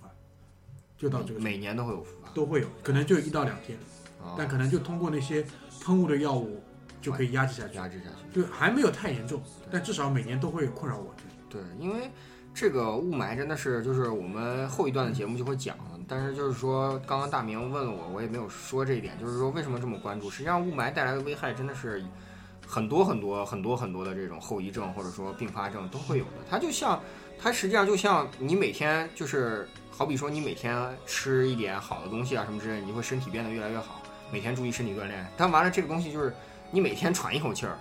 [1.01, 2.29] 就到这个每年都会有复发。
[2.29, 3.75] 都会有，可能就一到两天，
[4.21, 5.43] 啊但可能就通过那些
[5.83, 6.61] 喷雾的药物
[7.01, 8.39] 就可以压制下去，压制下去。
[8.39, 11.13] 就还没有太严重，但至少每年都会困扰我。
[11.49, 12.11] 对，因为
[12.53, 15.75] 这个雾霾真的是，就是我们后一段的节目就会讲，
[16.07, 20.29] 但是就是说，刚刚大明问了我，我也没有说这一点，就是说为什么这么关注？
[20.29, 22.01] 实际上，雾霾带来的危害真的是
[22.65, 26.31] 很多很多很多很多的这种后遗症或者说并发症都会有的。
[26.49, 27.01] 它就像，
[27.41, 34.01] 它实际上就像你每天就是，好比说你每天吃一点好的东西啊什么之类的，你会身体变得越来越好，
[34.31, 35.25] 每天注意身体锻炼。
[35.35, 36.33] 但完了这个东西就是
[36.69, 37.77] 你每天喘一口气儿。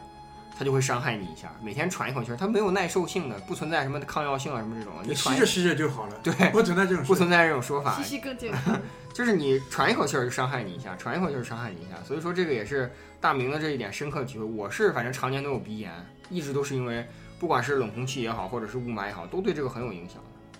[0.59, 1.51] 它就会伤害你一下。
[1.63, 7.03] 每天喘一口气儿，它没有耐受性的，不存在什么抗药性啊什么这种，你吸着吸着就好了，对，不存在这种。
[7.07, 8.79] 不存在这种说法吸，吸更健康。
[9.15, 11.97] 就是你喘一口气儿就伤害你一下，喘一口气儿就伤害你一下。
[12.05, 12.93] 所以说这个也是
[13.23, 14.45] 大明的这一点深刻体会。
[14.45, 15.91] 我是反正常年都有鼻炎，
[16.29, 17.07] 一直都是因为
[17.41, 20.59] 不管是冷空气也好，或者是雾霾也好，都对这个很有影响的。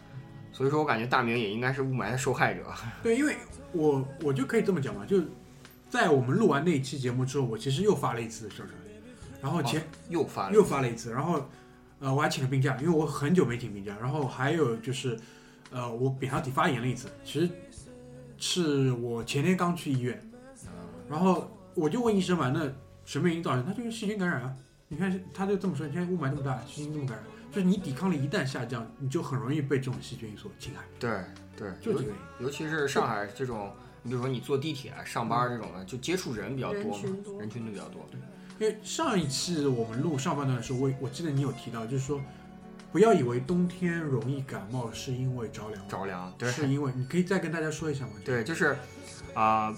[0.51, 2.65] 所以说我感觉大明也应该是雾霾的受害者。
[3.05, 3.37] 对，因为
[3.73, 5.23] 我我就可以这么讲嘛，就
[5.91, 8.71] 在我们录完那一期节目之后，我其实又发了一次烧烧，
[9.43, 11.47] 然后前、又发了，又发了一次，然后
[11.99, 15.19] 呃我还请了病假，因为我很久没请病假，然后还有就是
[15.71, 17.51] 呃我扁桃体发炎了一次，其实
[18.39, 20.19] 是我前天刚去医院，
[21.09, 22.73] 然后我就问医生嘛，那
[23.05, 23.67] 什么原因造成？
[23.67, 24.57] 他就是细菌感染啊。
[24.93, 31.21] 你看他就这么说，你看雾霾那么大，细菌这么感染，就是你抵抗力一旦下降，你就很容易被这种细菌所侵害，对
[31.57, 32.45] 对，就这个原因。
[32.45, 33.71] 尤其是上海这种，
[34.03, 38.05] 你比如说你坐地铁上班这种的，就接触人比较多嘛，人群多人群都比较多。
[38.11, 38.19] 对
[38.59, 42.21] 因为上一次我们录上半段的时候，我我记得你有提到，就是说，
[42.91, 48.13] 不要以为冬天容易感冒是因为着凉，着凉，对是因为你可以再跟大家说一下吗？
[48.25, 48.77] 对，就是
[49.35, 49.73] 啊、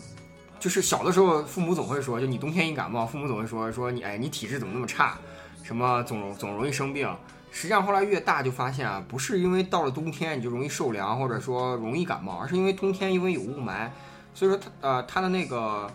[0.62, 5.18] 就是小的时候父母总会说，就你冬天一感冒，父母总会说说你哎你体质怎么那么差，
[5.64, 7.12] 什么总总容易生病。
[7.51, 13.90] 实际上后来越大就发现啊，不是因为到了冬天你就容易受凉，或者说容易感冒，而是因为冬天因为有雾霾，
[14.33, 15.90] 所以说它呃它的那个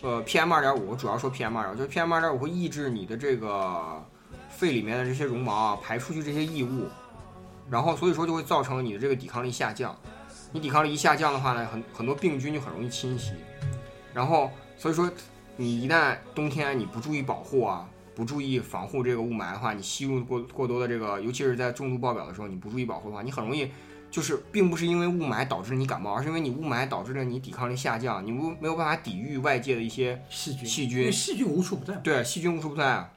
[0.00, 4.02] 呃 PM 二点五，主要说 PM 二点五，就是 PM 二点五会抑制你的这个
[4.48, 6.86] 肺里面的这些绒毛啊排出去这些异物，
[7.68, 9.94] 然后所以说就会造成你的这个抵抗力下降。
[10.50, 13.32] 你抵抗力一下降的话呢，很很多病菌就很容易侵袭。
[14.18, 15.08] 然后所以说，
[15.56, 23.70] 你一旦冬天你不注意保护啊，不注意防护这个雾霾的话，你吸入过过多的这个，尤其是在重度爆表的时候，你不注意保护的话，你很容易
[24.10, 31.94] 就是并不是因为雾霾导致你感冒，而是因为你雾霾导致了你抵抗力下降，你不没有办法抵御外界的一些细菌，细菌因为细菌无处不在。
[31.98, 32.84] 对，细菌无处不在。
[32.84, 33.12] 啊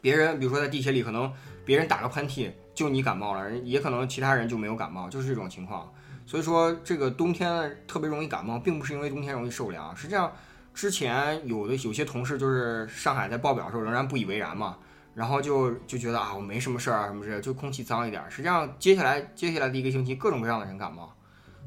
[0.00, 1.32] 别人比如说在地铁里，可能
[1.64, 5.92] 别人打个喷嚏，就你感冒了，人也可能其他人就没有感冒，就是这种情况。
[6.26, 9.96] 所以说，这个冬天特别容易感冒，并不是因为冬天容易受凉。
[9.96, 10.32] 实际上，
[10.74, 14.76] 之前有的有些同事就是上海在报表的时候仍然不以为然嘛，
[15.14, 18.22] 然后就就觉得啊，我没什么事儿啊什么之类，就空气脏一点。
[18.28, 21.14] 实际上，接下来接下来的一个星期，各种各样的人感冒。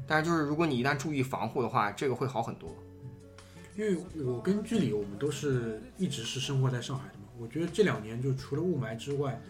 [0.06, 2.76] 但是就是如果你一旦注意防护的话，这个会好很多。
[3.76, 9.40] 因为我跟剧里我们都是一直是生活在上海的嘛，我觉得这两年就除了雾霾之外，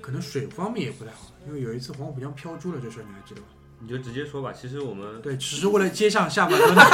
[0.00, 1.30] 可能水方面也不太好。
[1.46, 3.46] 因为有一次黄浦江飘珠了这事儿，你还记得吗？
[3.80, 4.50] 你就直接说吧。
[4.58, 6.82] 其实我们对，只是为了接上下半段的。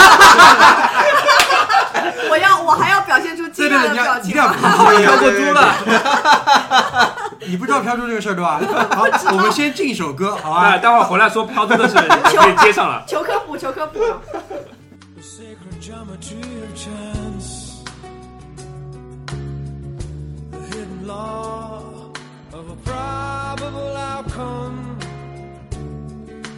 [2.30, 4.52] 我要我还要表现出惊对对，讶的你要表情吗？
[4.52, 5.74] 一定要飘飘过猪了。
[7.46, 8.60] 你不知道飘猪这个事儿对吧？
[8.94, 10.62] 好，我们先进一首歌，好吧？
[10.62, 13.04] 哎，待会儿回来说 飘猪的事，你可以接上了。
[13.06, 14.00] 求科普，求科普。
[15.22, 17.82] Sacred geometry of chance,
[20.50, 21.80] the hidden law
[22.52, 24.98] of a probable outcome.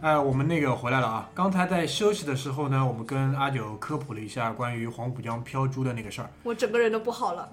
[0.00, 1.30] 哎，我们那个回来了啊！
[1.34, 6.28] 刚才在休息的时候呢，我们跟阿九科普了一下关于黄浦江漂珠的那个事儿。
[6.42, 7.48] 我整个人都不好了。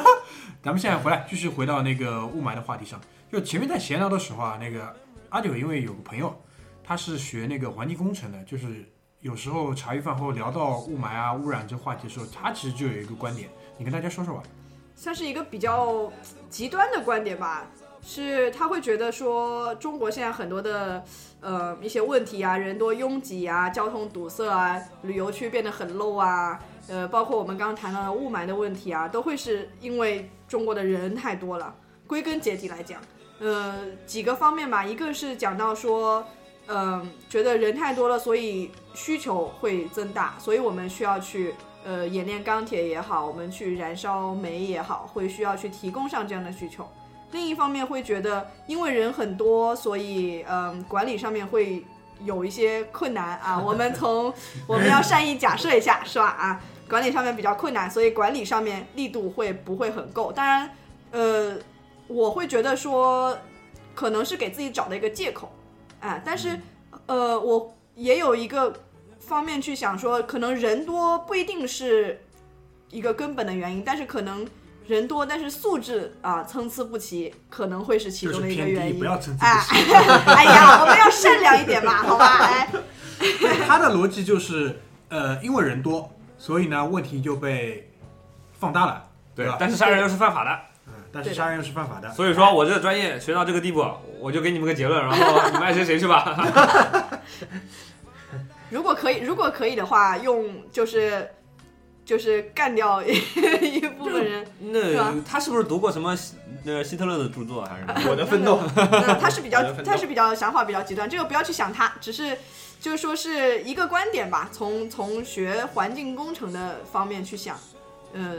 [0.62, 3.00] 咱们现在回来，继续回到那个雾霾的话题上。
[3.32, 4.94] 就前面在闲聊的时候啊，那个
[5.30, 6.38] 阿九因为有个朋友，
[6.84, 8.86] 他是学那个环境工程的，就是
[9.20, 14.42] 有时候茶余饭后聊到雾霾啊、污染这话题的时候，他其实就有一个观点，你跟大家说说吧。
[14.94, 16.10] 算是一个比较
[16.48, 17.66] 极端的观点吧，
[18.02, 21.04] 是他会觉得说中国现在很多的
[21.40, 31.74] 呃一些问题啊，人多拥挤啊，交通堵塞啊，旅游区变得很 low 啊，呃，包括我们刚刚谈到的雾霾的问题啊，都会是因为中国的人太多了。
[32.06, 33.00] 归根结底来讲，
[33.40, 33.74] 呃，
[34.06, 36.22] 几个方面吧，一个是讲到说，
[36.66, 41.54] 嗯、觉得人太多了，所以需求会增大，所以我们需要去
[41.84, 46.88] 呃冶炼钢铁也好，我们去燃烧煤也好，会需要去提供上这样的需求。
[47.32, 51.84] 另一方面会觉得，因为人很多，所以嗯、管理上面会
[52.24, 53.58] 有一些困难啊。
[53.62, 54.32] 我们从
[54.66, 56.26] 我们要善意假设一下，是吧？
[56.26, 60.30] 啊，管理上面比较困难，所以管理上面力度会不会很够？
[60.30, 60.70] 当然，
[61.10, 61.56] 呃，
[62.06, 63.36] 我会觉得说，
[63.96, 65.50] 可能是给自己找的一个借口，
[66.00, 66.60] 啊，但是
[67.06, 68.72] 呃，我也有一个
[69.26, 72.22] 方面去想说，可能人多不一定是
[72.90, 74.46] 一个根本的原因，但是可能
[74.86, 79.04] 人多，但是素质啊参差不齐，可能会是其中的一个原因不。
[79.04, 79.92] 要参差哎不齐。
[80.30, 82.38] 哎呀，我们要善良一点嘛，好吧？
[82.38, 82.68] 哎，
[83.66, 87.90] 他的逻辑就是，呃，因为人多，所以呢问题就被
[88.52, 89.02] 放大了，
[89.34, 89.56] 对吧？
[89.58, 90.50] 但是杀人又是犯法的，
[90.88, 92.10] 嗯，但是杀人又是犯法的。
[92.12, 93.86] 所以说我这个专业学到这个地步，
[94.20, 96.36] 我就给你们个结论，然后你们爱谁谁去吧。
[98.74, 101.30] 如果可以，如果可以的话，用就是
[102.04, 104.44] 就是干掉一 部分人。
[104.60, 106.34] 是吧那他是不是读过什么希
[106.66, 108.10] 呃希特勒的著作还是什么？
[108.10, 112.36] 我的奋斗，嗯，他是比较的奋斗他是比较想法比较极端，这个不要去想他，只是
[112.80, 117.56] 就是说是一个观点吧，从从学环境工程的方面去想，
[118.12, 118.38] 呃，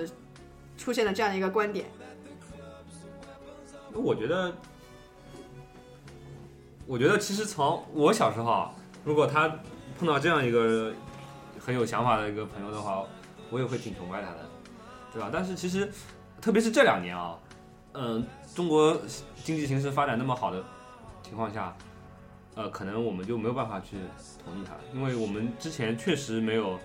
[0.78, 1.86] 出现了这样的一个观点。
[3.94, 4.54] 我觉得，
[6.86, 8.72] 我觉得其实从我小时候啊，
[9.06, 9.50] 如果他
[9.98, 10.94] 碰到这样一个
[11.60, 13.04] 很有想法的一个朋友的话，
[13.50, 14.46] 我也会挺崇拜他的，
[15.14, 15.30] 对吧？
[15.32, 15.92] 但是其实，
[16.42, 17.38] 特别是这两年啊，
[17.94, 19.00] 嗯、中国
[19.44, 20.64] 经济形势发展那么好的
[21.24, 21.76] 情况下，
[22.56, 23.98] 呃，可能我们就没有办法去
[24.44, 26.78] 同意他，因为我们之前确实没有，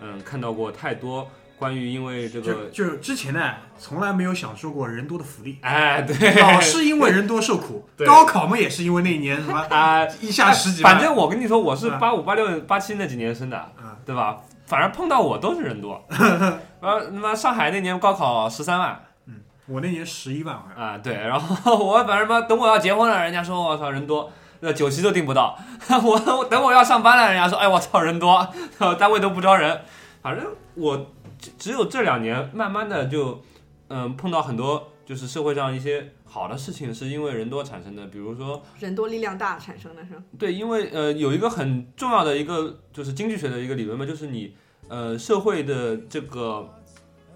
[0.00, 10.04] 嗯、看到过太多关于因为这个，就是之前呢，从来没有享受过人多的福利，哎，对，老是因为人多受苦， 高考嘛也是因为那一年什么 啊。
[10.20, 14.38] 一下十几万，反正我跟你说，我是啊八五、八六、八七那几年生的，啊对吧？
[14.66, 16.02] 反正碰到我都是人多。
[16.80, 19.34] 呃，他妈上海那年高考十三万嗯
[19.66, 20.84] 我那年十一万好像。
[20.84, 25.56] 啊，对，然后我反正妈等我要结婚了，人家说我操人多，那酒席都订不到。
[26.02, 28.46] 我我等我要上班了，人家说哎我操人多，
[28.98, 29.80] 单位都不招人。
[30.22, 31.13] 反正我
[31.44, 33.42] 只只有这两年慢慢的就
[33.88, 38.62] 嗯碰到很多就是社会上一些好的事情，是因为人多产生的，比如说。
[38.80, 40.22] 人多力量大产生的是吧？
[40.38, 44.56] 对，因为呃有一个很重要的一个就是经济学的一个理论嘛，就是你
[44.88, 46.66] 呃社会的这个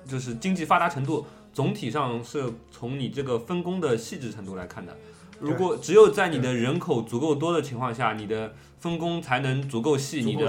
[0.06, 4.96] 就是经济发达程度，总体上是从你这个分工的细致程度来看的。
[5.40, 10.48] 如果只有在你的人口足够多的情况下，你的分工才能足够细，你的。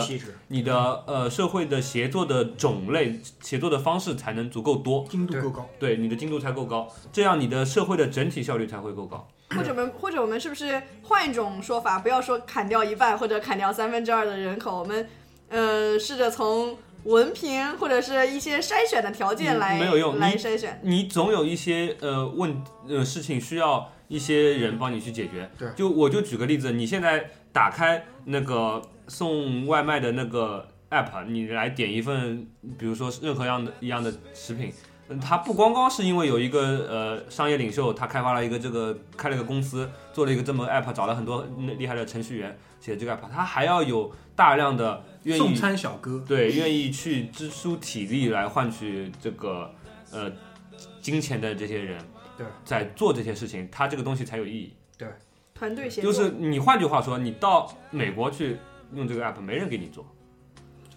[0.52, 9.28] 你的呃社会的协作的种类、协作的方式才能足够多，精度够高，对你的精度才够高，这样你的社会的整体效率才会够高。
[9.56, 15.08] 或者我们或者我们是不是换一种说法，不要说砍掉一半或者砍掉三分之二的人口，我们
[15.49, 20.82] 呃试着从文凭或者是一些筛选的条件嗯来没有用来筛选。
[20.84, 25.50] 你总有一些呃问呃事情需要一些人帮你去解决。
[25.58, 32.45] 对就我就举个例子，你现在打开那个送外卖的那个 app，你来点一份，
[32.78, 34.74] 比如说任何样的一样的食品。
[35.12, 41.43] 嗯它不光光是因为有一个呃商业领袖，他开发了一个这个开了一个公司，做了一个这么 app，找了很多
[41.80, 49.74] 厉害的程序员写这个 app，他还要有大量的愿意送餐小哥，对，愿意去支出体力来换取这个
[50.12, 50.32] 呃
[51.02, 52.00] 金钱的这些人，
[52.39, 54.73] 对，在做这些事情，他这个东西才有意义。
[54.97, 55.08] 对
[55.54, 58.58] 团队协作，就是你换句话说，你到美国去
[58.93, 60.06] 用这个 app，没人给你做。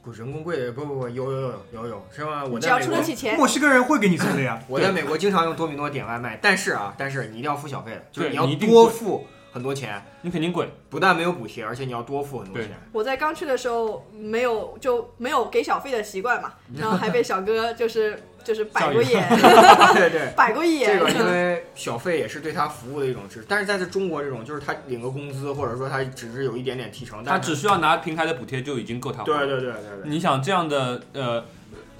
[0.04, 2.44] 不人工贵，不不不，有有有有有，是吧？
[2.44, 4.60] 我只要在美国，出得起钱，墨西哥人会给你送的呀。
[4.68, 12.70] 我在美国经常用多米诺点外卖，但是啊，但是你一定要付小费的，就是你要多付很多钱，你肯定贵，不但没有补贴，而且你要多付很多钱。
[12.90, 19.28] 我在刚去的时候没有就没有给小费的习惯嘛，然后还被小哥就是就是摆过眼，
[19.94, 20.98] 对对，摆过一眼。
[20.98, 29.22] 这个 因为小费也是对他服务的一种支持，但是在这中国这种，就是他领个工资，或者说他只是有一点点提成，他只需要拿平台的补贴就已经够他。
[29.22, 31.44] 对对对对对，你想这样的呃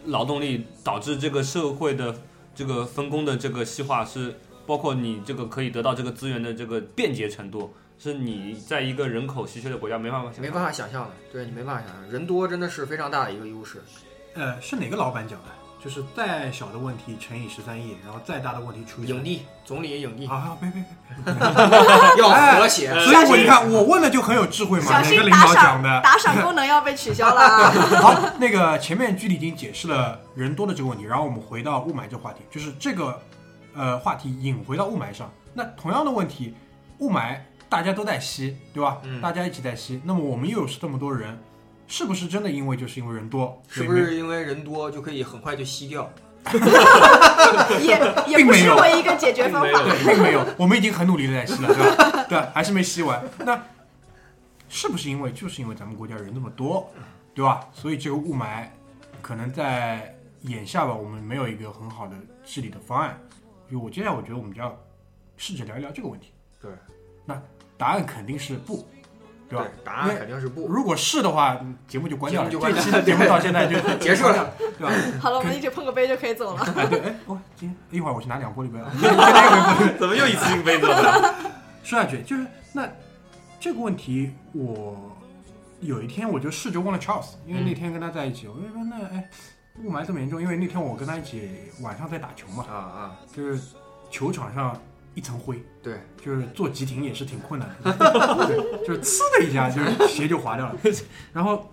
[0.07, 2.15] 劳动力导致这个社会的
[2.55, 4.35] 这个分工的这个细化是，
[4.67, 13.81] 包括你这个可以得到这个资源的这个便捷程度，是你在一个人口稀缺的国家没办法想没办法想象的，对你没办法想象，人多真的是非常大的一个优势。
[14.35, 15.49] 呃，是哪个老板讲的？
[15.83, 20.85] 就是再小的问题乘以十三亿，然后再大的问题除以三影帝，总理影帝啊，别别
[21.25, 21.35] 别！
[22.23, 26.01] 要和谐，所以我你看，我问的就很有智慧嘛，哪个领导讲的？
[26.01, 27.71] 打赏功能要被取消了啊。
[28.01, 33.21] 好，那个前面具体已经解释了人多的这个问题，然后我们回到雾霾这个话题，就是这个
[33.75, 35.29] 呃话题引回到雾霾上。
[35.53, 36.55] 那同样的问题，
[36.99, 37.37] 雾霾
[37.69, 38.99] 大家都在吸，对吧？
[39.03, 41.37] 嗯大家一起在吸，那么我们又有这么多人，
[41.87, 46.11] 是不是真的因为就是因为人多，是不是因为人多就可以很快就吸掉？
[47.81, 49.83] 也也不并没有失为一个解决方法。
[49.83, 52.25] 对，并没有，我们已经很努力的在吸了，对吧？
[52.29, 53.23] 对，还是没吸完。
[53.39, 53.63] 那
[54.69, 56.91] 是不是因为就是因为咱们国家人那么多，
[57.35, 57.61] 对吧？
[57.73, 58.67] 所以这个雾霾
[59.21, 63.17] 可能在眼下吧，我们没有一个很好的治理的方案。
[63.71, 64.77] 就我接下来我觉得我们就要
[65.37, 66.33] 试着聊一聊这个问题。
[66.61, 66.71] 对，
[67.25, 67.41] 那
[67.79, 68.85] 答案肯定是不，
[69.53, 69.67] 对吧？
[69.85, 70.67] 答案肯定是不。
[70.67, 72.51] 如果是的话，节目就关掉了。
[72.51, 74.93] 就关掉这期节目到现在就 结束了，对吧？
[75.21, 76.63] 好了，我们一起碰个杯就可以走了。
[76.75, 78.91] 哎，对，哎，我今天一会儿我去拿两玻璃杯啊。
[80.01, 81.35] 怎么又一次性杯子了？
[81.85, 82.89] 说下去就是那
[83.61, 84.97] 这个问题，我
[85.81, 89.29] 有一天我就试着问了 Charles，因为那天跟他在一起，我就说那哎
[89.83, 91.51] 雾霾这么严重，因为那天我跟他一起
[91.81, 93.61] 晚上在打球嘛，啊啊，就是
[94.11, 94.79] 球场上
[95.15, 97.93] 一层灰，对，就是做急停也是挺困难的，
[98.47, 100.77] 对就是呲的一下，就是鞋就滑掉了。
[101.33, 101.71] 然后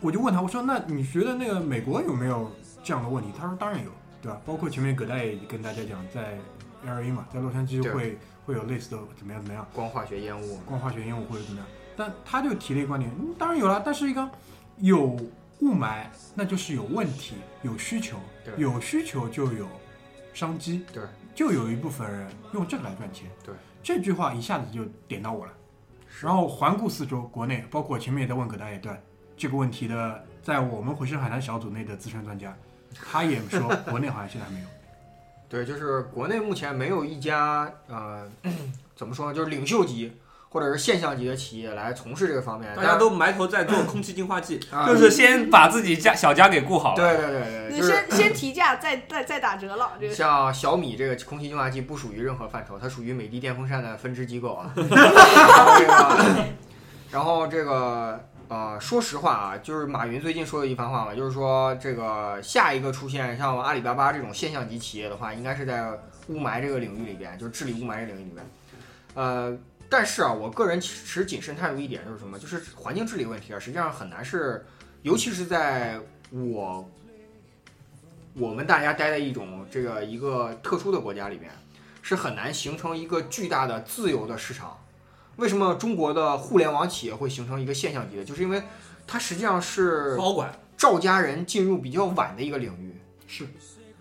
[0.00, 2.50] 我就问他，我说那你觉得那个美国有没有
[2.82, 3.30] 这样的问题？
[3.38, 3.90] 他说当然有，
[4.20, 4.40] 对吧？
[4.44, 6.38] 包括前面葛大爷跟大家讲，在
[6.84, 9.66] L A 嘛，在洛杉矶会会有类似的怎么样怎么样。
[9.72, 11.66] 光化学烟雾，光化学烟雾或者怎么样。
[11.96, 14.28] 但他就提了一个观点，嗯，当然有了，但是一个
[14.76, 15.16] 有
[15.60, 16.04] 雾霾，
[16.34, 19.66] 那就是有问题，有需求对，有需求就有
[20.32, 21.02] 商机，对，
[21.38, 25.52] 就有一部分人用这个来赚钱，对，这句话一下子就点到我了。
[26.20, 28.90] 然后环顾四周，国内包括前面也在问葛大爷，对
[29.36, 32.52] 这个问题的，在我们回声海滩小组内的资深专家，
[32.92, 34.66] 他也说国内好像现在还没有。
[35.48, 38.28] 对，就是国内目前没有一家呃，
[38.96, 40.12] 怎么说呢，就是领袖级
[40.50, 46.96] 或者是现象级的企业来从事这个方面，大家都埋头在做空气净化器，啊就是先把自己家小家给顾好了。
[46.96, 49.92] 对对对对，你就是先 先提价，再再再打折了。
[50.00, 54.72] 这个像小米这个空气净化器不属于任何范畴，它属于美的电风扇的分支机构啊。
[54.74, 56.44] 这个，
[57.10, 65.90] 然后这个呃，说实话啊，就是马云最近说的一番话嘛，就是说这个下一个出现像阿里巴巴这种现象级企业的话，应该是在
[66.28, 68.46] 雾霾这个领域里边，就是治理雾霾这个领域里边。
[69.14, 69.54] 呃，
[69.88, 74.66] 但是啊，我个人持谨慎态度一点就是什么，就是环境治理问题啊，实际上很难是，
[75.02, 75.98] 尤其是在
[76.30, 76.88] 我
[78.34, 81.50] 我们大家待在一种这个一个特殊的国家里面，
[82.02, 84.78] 是很难形成一个巨大的自由的市场。
[85.36, 88.24] 为什么中国的互联网企业会形成一个现象级的？
[88.24, 88.62] 就是因为
[89.06, 92.94] 它实际上是保管赵家人进入比较晚的一个领域。
[93.26, 93.46] 是，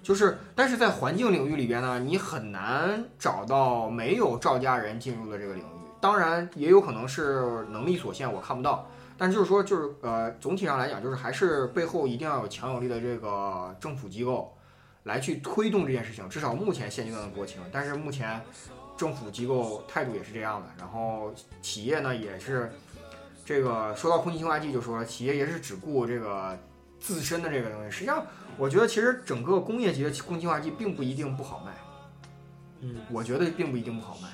[0.07, 5.67] 就是，但是在环境领域里边呢，你很难找到没有赵家人进入的这个领域。
[5.99, 8.89] 当然，也有可能是能力所限，我看不到。
[9.17, 14.55] 但就是说，就是呃，总体上来讲，就是还是背后一定要有强有力的这个政府机构
[15.03, 16.29] 来去推动这件事情。
[16.29, 18.41] 至少目前现阶段的国情，但是目前
[18.95, 20.67] 政府机构态度也是这样的。
[20.79, 22.71] 然后企业呢，也是
[23.43, 26.57] 这个说到空气净化器，就说企业也是只顾这个
[26.97, 27.91] 自身的这个东西。
[27.91, 28.25] 实际上，
[28.57, 31.71] 我觉得其实整个工业级的空气净化器并不一定不好卖，
[32.81, 34.29] 嗯，我觉得并不一定不好卖，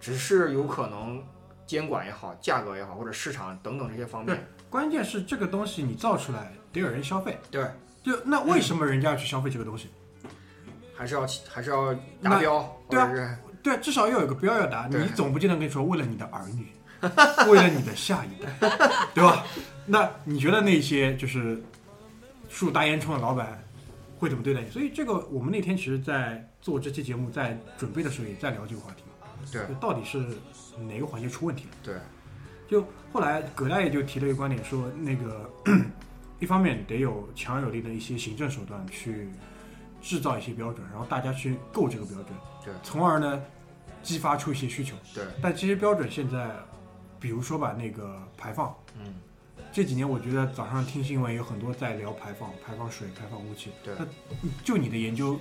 [0.00, 1.22] 只是有可能
[1.66, 7.64] 监管也好，价格也好，或者市场等等这些方面，关键是这个东西你造出来得有人消费，对，
[8.02, 9.88] 就那为什么人家要去消费这个东西？
[10.94, 12.98] 还是要还是要达标，对
[13.62, 14.88] 对，至少要有个标要达。
[14.88, 16.66] 对你 总不见得跟你说为了你的儿女，
[17.48, 18.68] 为了你的下一代，
[19.14, 19.44] 对吧？
[19.86, 21.62] 那你觉得那些就是
[22.48, 23.62] 树大烟囱的老板
[24.18, 24.70] 会怎么对待你？
[24.70, 29.28] 所以这个我们那天其实，在做这期节目在准备的时候也在聊这个话题嘛。
[29.52, 30.18] 对就到底是
[30.88, 31.70] 哪个环节出问题了？
[31.82, 31.94] 对，
[32.68, 35.48] 就后来葛大爷就提了一个观点，说那个
[36.40, 39.28] 一方面得有强有力的一些行政手段去
[40.02, 42.26] 制造一些标准，然后大家去够这个标准，
[42.64, 43.40] 对，从而呢
[44.02, 44.96] 激发出一些需求。
[45.14, 46.50] 对，但这些标准现在，
[47.20, 49.14] 比如说吧，那个排放，嗯，
[49.78, 53.70] 这几年我觉得早上听新闻有很多在聊排放、排放水、排放雾气。
[53.84, 54.04] 对那
[54.64, 55.38] 就你的研究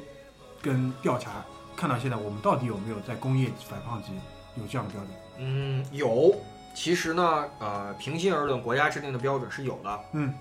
[0.61, 1.43] 跟调查
[1.75, 4.09] 看到现在，我们到底有没有在工业排放级
[4.55, 5.09] 有这样的标准？
[5.39, 6.39] 嗯，有。
[6.75, 10.31] 其实呢，呃，平心而论，国家制定的标准是有的，嗯，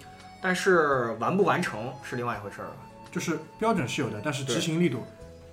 [0.42, 2.76] 但是完不完成是另外一回事儿了。
[3.10, 5.02] 就是标准是有的，但是执行力度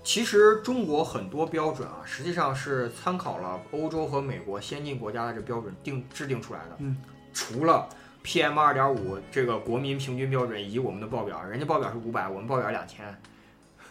[0.04, 6.76] 其实中国很多标准啊，实际上是参考了欧洲和美国先进国家的这标准定制定出来的。
[6.80, 6.98] 嗯，
[7.34, 7.88] 除了
[8.24, 13.06] PM 二点五这个国民平均标准以及我们的报表，人家报表是五百，我们报表两千。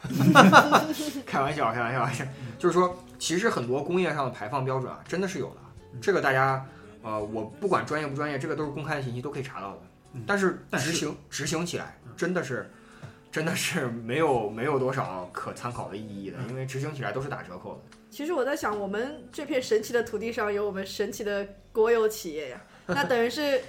[1.25, 2.25] 开玩笑，开玩笑，开玩笑，
[2.59, 5.57] 就是说，其实很多工业上的排放标准啊，真的是有的。
[6.01, 6.67] 这个大家，
[7.03, 9.83] 呃，我不管专业不专业，这个都是公开的信息，都可以查到的
[10.15, 10.25] 嗯。
[10.27, 12.69] 但是但是执行执行起来真的是，
[13.31, 17.81] 真的是没有没有多少可参考的意义的，因为执行起来都是打折扣的。
[18.11, 23.61] 其实我在想，我们这片神奇的土地上有我们神奇的国有企业呀，那等于是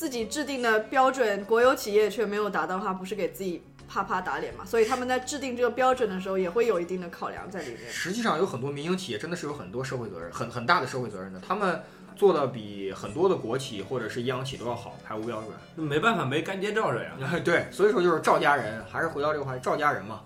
[0.00, 4.64] 自己制定的标准，国有企业却没有达到的话，不是给自己啪啪打脸嘛？
[4.64, 7.80] 所以他们在制定这个标准的时候，也会有一定的考量在里面。
[7.92, 11.82] 实际上有很多民营企业真的是有很多社会责任，很很大的社会责任的，他们
[12.16, 15.86] 做的比很多的国企或者是央企都要好，排污标准。
[15.86, 17.10] 没办法，没干爹罩着呀。
[17.44, 20.22] 对，所以说就是赵家人，还是回到这个话题，赵家人嘛。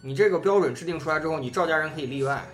[0.00, 2.46] 你这个标准制定出来之后，你赵家人可以例外，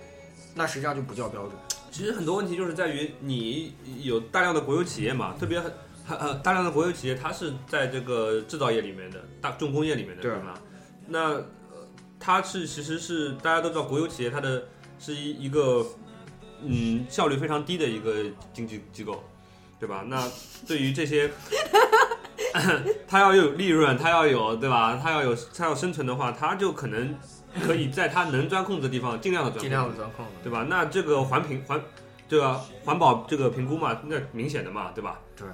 [0.55, 1.53] 那实际上就不叫标准。
[1.89, 5.61] 其实很多问题就是在于你有大量的国有企业嘛，特别
[6.07, 10.53] 呃大量的国有企业，它是在这个制造业里面的大重工业里面的，对对吧？
[11.07, 11.43] 那呃
[12.19, 14.63] 它是其实是大家都知道，国有企业它的
[14.99, 15.85] 是一一个
[16.63, 19.23] 嗯效率非常低的一个经济机构，
[19.79, 20.03] 对吧？
[20.07, 20.29] 那
[20.67, 21.29] 对于这些，
[23.07, 24.99] 它要有利润，它要有对吧？
[25.01, 27.17] 它要有它要生存的话，它就可能
[27.63, 30.31] 可以在它能钻空子的地方尽量的钻尽量的钻空子。
[30.43, 30.65] 对吧？
[30.69, 31.81] 那这个环评环
[32.27, 35.19] 对吧环保这个评估嘛，那明显的嘛，对吧？
[35.35, 35.47] 对，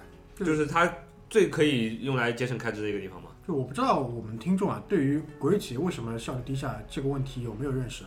[0.46, 0.92] 就是它
[1.30, 3.30] 最可以用来节省开支的一个地方嘛。
[3.48, 8.04] 就我不知道我们听众啊，对于国有企业为什么效率低下这个问题有没有认识，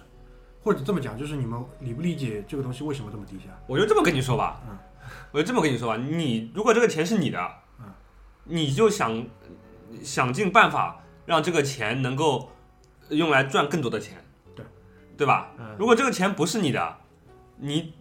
[0.62, 3.50] 或者这么讲，就是你们理不理解这个东西为什么这么低下？
[3.66, 4.78] 我就这么跟你说吧，嗯
[5.32, 7.38] 我就这么跟你说吧，你如果这个钱是你的，
[7.80, 7.86] 嗯
[8.44, 9.26] 你就想
[10.02, 12.50] 想尽办法让这个钱能够
[13.08, 14.24] 用来赚更多的钱，
[14.54, 14.64] 对
[15.16, 15.52] 对吧？
[15.58, 16.96] 嗯如果这个钱不是你的，
[17.58, 17.92] 你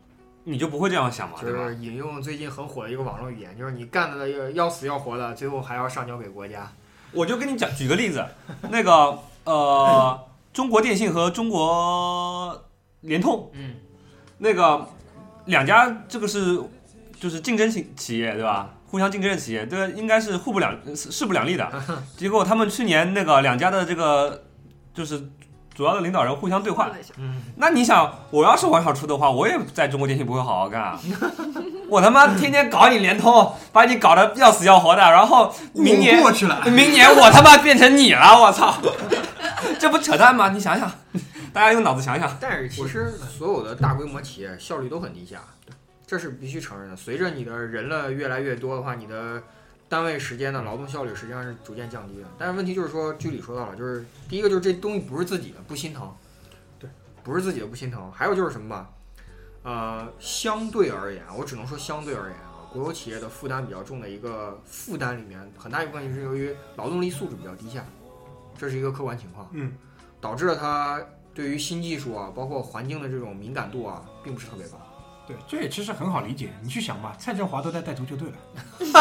[0.46, 1.68] 你就不会这样想嘛，就对吧？
[1.68, 6.72] 是引用最近很火的一个网络语言，就是你干的要要死要活的，最后还要上交给国家。
[7.12, 8.26] 我就跟你讲，举个例子，
[8.70, 10.20] 那个呃，
[10.52, 12.64] 中国电信和中国
[13.02, 13.76] 联通，嗯，
[14.38, 14.88] 那个
[15.46, 16.60] 两家这个是
[17.20, 18.74] 就是竞争企企业对吧？
[18.88, 21.72] 互相竞争的企业，这个应该是互不两势不两立的。
[22.16, 24.44] 结果他们去年那个两家的这个
[24.94, 25.20] 就是
[25.74, 31.00] 主要的领导人互相对换，嗯，那你想，我要是王小初的话，我也在中国电信不会好好干啊！
[31.90, 38.76] 我他妈天天搞你联通，把你搞得要死要活的，然后明年过去了，明年我他妈变成你了，我操！
[39.80, 40.50] 这不扯淡吗？
[40.50, 40.92] 你想想，
[41.52, 42.38] 大家用脑子想想。
[42.40, 45.40] 但是其实所有的大规模企业效率都很低下，
[46.06, 46.96] 这是必须承认的。
[46.96, 49.42] 随着你的人了越来越多的话，你的
[49.90, 52.28] 单位时间的劳动效率实际上是逐渐降低的。
[52.38, 56.12] 但是问题就是说，剧里说到了，就是第一个就是这东西不是自己的，不心疼。
[56.80, 56.90] 对，
[57.24, 58.12] 不是自己的不心疼。
[58.12, 58.90] 还有就是什么吧，
[59.64, 67.86] 呃，相对而言，我只能说相对而言啊，国有企业的负担比较重的一个负担里面，很大一部分是由于劳动力素质比较低下，
[68.58, 69.48] 这是一个客观情况。
[69.52, 69.74] 嗯，
[70.20, 71.00] 导致了它
[71.34, 74.78] 对于新技术啊，包括环境的这种敏感度啊，并不是特别高。
[75.26, 76.52] 对，这也其实很好理解。
[76.62, 78.36] 你去想吧，蔡振华都在带足球队了，
[78.80, 78.92] 对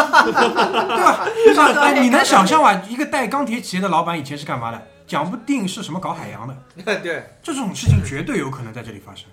[1.04, 1.26] 吧？
[1.26, 2.74] 对吧哎你能想象吧？
[2.88, 4.80] 一个带钢铁企业的老板以前是干嘛的？
[5.06, 6.56] 讲不定是什么搞海洋的。
[7.02, 9.28] 对，这种事情绝对有可能在这里发生。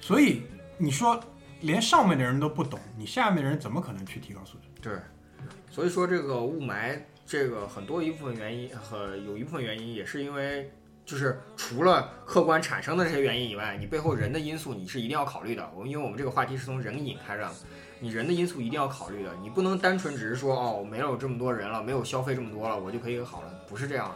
[0.00, 0.42] 所以
[0.76, 1.18] 你说，
[1.62, 4.68] 连上面的人都不懂，你下面的人怎么可能去提高素质？
[4.82, 4.92] 对，
[5.70, 10.70] 所以说这个雾霾，这个很多一部分原因和有一部分原因也是因为，
[11.04, 15.68] 就是除了客观产生的这些原因以外，你背后人的因素你是一定要考虑的。
[15.74, 17.48] 我们因为我们这个话题是从人引开的，
[18.00, 24.14] 你人的因素一定要考虑的，你不能单纯只是说哦，我没有这么多人了，没有消费这么多了，我就可以好了，不是这样的。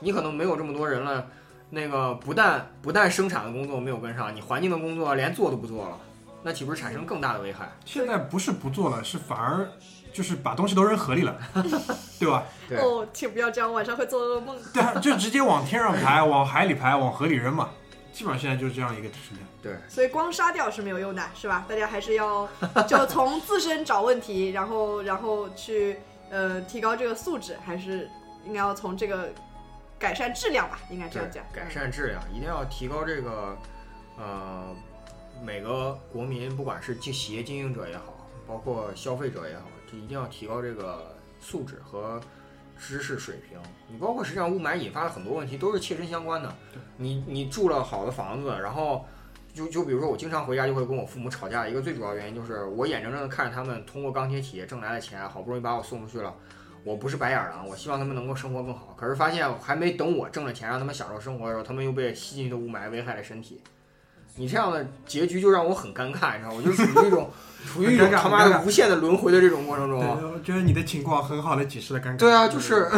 [0.00, 1.26] 你可能没有这么多人了，
[1.68, 5.98] 那个不但不但生产的工作没有跟上，你环境的工作连做都不做了，
[6.42, 7.70] 那岂不是产生更大的危害？
[7.84, 9.68] 现在不是不做了，是反而
[10.12, 11.36] 就是把东西都扔河里了，
[12.20, 12.44] 对吧？
[12.68, 14.56] 对哦，请不要这样，晚上会做噩梦。
[14.72, 17.70] 对啊，就直接往天上排，往海里排，往河里扔嘛。
[18.12, 19.42] 基本上现在就是这样一个生态。
[19.62, 21.64] 对，所以光杀掉是没有用的，是吧？
[21.66, 22.46] 大家还是要
[22.86, 25.96] 就从自身找问题，然后然后去
[26.30, 28.10] 呃提高这个素质，还是
[28.44, 29.30] 应该要从这个
[29.98, 31.42] 改善质量吧，应该这样讲。
[31.54, 33.56] 改善质量，一定要提高这个，
[34.18, 34.76] 呃，
[35.42, 39.62] 每个国民，不管是经企业经营者也好，包括消费者也好，
[39.92, 42.18] 就一定要提高这个素质和
[42.78, 43.58] 知识水平。
[43.88, 46.52] 你包括实际上雾霾引发的很多问题都是切身相关的。
[46.96, 49.04] 你你住了好的房子，然后
[49.52, 56.34] 就就比如说我经常回家就会跟我父母吵架，一个最主要原因就是我眼睁睁的看着他们通过钢铁企业挣来的钱，好不容易把我送出去了。
[56.84, 58.92] 我不是白眼狼，我希望他们能够生活更好。
[58.98, 63.60] 可是发现还没等我挣了钱，让他们享受生活的时候，他们又被吸进去的雾霾危害了身体。
[64.36, 66.56] 你这样的结局就让我很尴尬，你知道吗？
[66.56, 67.30] 我就处于一种
[67.66, 70.00] 处于一种他妈的无限的轮回的这种过程，中。
[70.00, 72.16] 我觉得你的情况很好的解释了尴尬。
[72.16, 72.88] 对啊，就是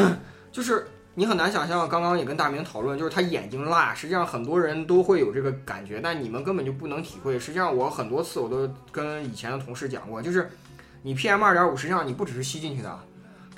[0.53, 7.39] 就是你很难想象，刚刚也跟大明讨论，就是他眼睛辣，实际上很多人都会有这个感觉，但你们根本就不能体会。
[7.39, 10.49] 实际上我很多次我都跟以前的同事讲过，就是
[11.03, 12.99] 你 PM 二点五，实际上你不只是吸进去的。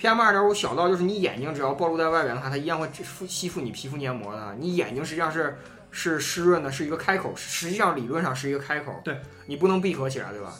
[0.00, 4.54] PM 二点五小到就是你眼睛只要暴露在外边的话，它一样会吸吸附你皮肤黏膜的。
[4.58, 5.56] 你眼睛实际上是
[5.90, 9.00] 是湿润的，是一个开口，实际上理论上是一个开口。
[9.04, 10.52] 对，你不能闭合起来，对吧？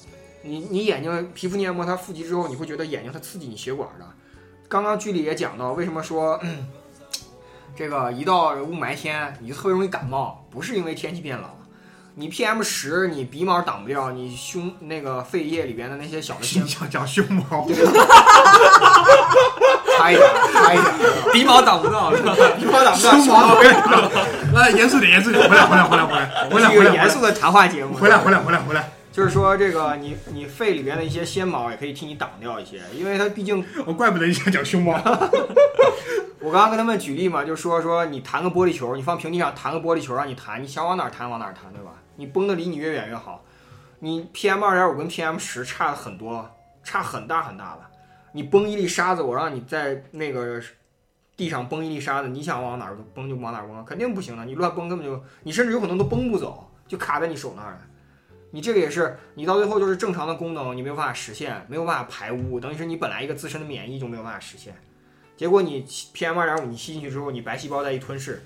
[0.42, 4.06] 你你眼睛皮肤黏膜它富集之后，你会觉得眼睛它刺激你血管的。
[4.68, 6.68] 刚刚剧里也讲到，为什么说、嗯
[7.78, 11.50] 这个一到雾霾天你就特别容易感冒，不是因为天气变冷。
[12.14, 17.68] 你 PM 十，你鼻毛挡不掉，你胸那个肺叶里边的那些小的纤 你想讲胸毛？
[19.98, 22.34] 差一点，差一点，鼻毛挡不到，是吧？
[22.58, 27.94] 鼻毛挡不到，胸毛，我跟你说，来严肃点，严肃点，回来，回来，回来，回来，回来，回来，严肃的谈话节目。
[27.96, 28.90] 回来，回来，回来，回来。
[29.12, 34.92] 就是说这个你你肺里边的一些纤毛也可以替你挡掉一些，因为它毕竟我怪不得你想讲胸毛。
[36.38, 41.92] 我刚刚跟他们举例嘛，就说说你弹个玻璃球，你放平地上弹个玻璃球让你弹，你想往哪儿弹往哪儿弹，对吧？
[42.16, 43.42] 你崩的离你越远越好。
[44.00, 46.48] 你 PM 二点五跟 PM 十差很多，
[46.84, 47.80] 差很大很大的。
[48.36, 50.60] 你崩一粒沙子，我让你在那个
[51.38, 54.44] 地上崩一粒沙子，你想往哪儿崩就往哪儿崩，肯定不行的。
[54.44, 57.80] 你乱崩根本就，你甚至有可能都崩不走，就卡在你手那儿了。
[58.50, 64.76] 你这个也是，你到最后就是正常的功能你没有办法实现，没有办法排污，等于是你本来一个自身的免疫就没有办法实现。
[65.34, 68.42] 结果你 PM 二点五你吸进去之后，你白细胞再一吞噬，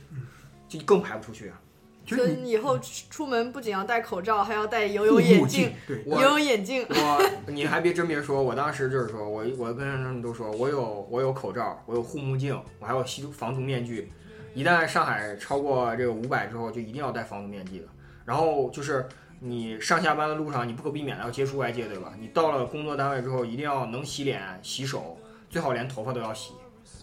[0.68, 1.61] 就更排不出去啊。
[2.07, 2.78] 所以就是以后
[3.09, 6.84] 出门不仅要戴口罩，还要戴游泳眼镜，，对，游泳眼镜。
[6.88, 14.11] 我你还别真别说，我当时就是说我我跟他们都说我有我有口罩，我有护目镜，我还有吸防毒面具。
[14.55, 17.88] 一旦上海超过这个五百之后，就一定要戴防毒面具了。
[18.24, 19.07] 然后就是
[19.38, 22.14] 你上下班的路上，你不可避免的要接触外界，对吧？
[22.18, 25.16] 你到了工作单位之后，一定要能洗脸、洗手，
[25.48, 26.55] 最好连头发都要洗。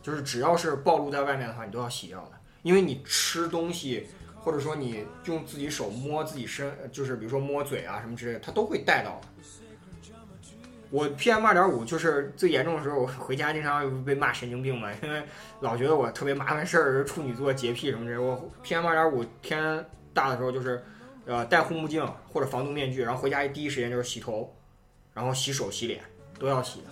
[0.02, 2.32] 就是只要是暴露在外面的话，你都要洗掉的，
[2.64, 4.08] 因为你吃东西。
[4.48, 9.28] 或者说你用自己手摸自己身，就是比如说摸嘴啊什么之类的，它都会带到的。
[10.90, 15.22] 我 PM 二点五就是最严重的时候，我回家经常被骂神经病嘛，因为
[15.60, 18.18] 老觉得我特别麻烦事儿，处女座洁癖什么之类。
[18.18, 20.82] 我 PM 二点五天大的时候就是，
[21.26, 24.56] 呃，戴护目镜或者防毒面具，然后回家第一时间就是洗头，
[25.14, 26.02] 然后洗手洗脸
[26.40, 26.88] 都要洗的。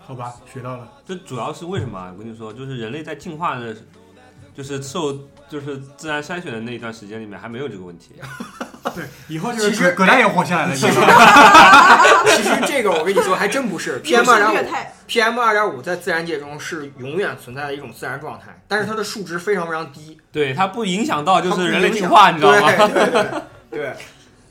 [0.00, 0.94] 好吧，学到了。
[1.06, 2.12] 这主要是为什么啊？
[2.12, 3.76] 我跟你说，就是人类在进化的，
[4.52, 5.16] 就是受
[5.48, 8.14] 就是自然筛选的那一段时间里面还没有这个问题。
[8.94, 10.92] 对，以后就是其实葛葛大爷活下来了， 其实
[12.36, 14.68] 其实这个我跟你说还真不是，PM 二点五
[15.08, 22.60] ，PM 二点五在自然界中是永远存在的一种自然状态，但是它的数值非常非常低，对，它不影响到就是人类进化，你知道吗？
[22.76, 23.96] 对对对对，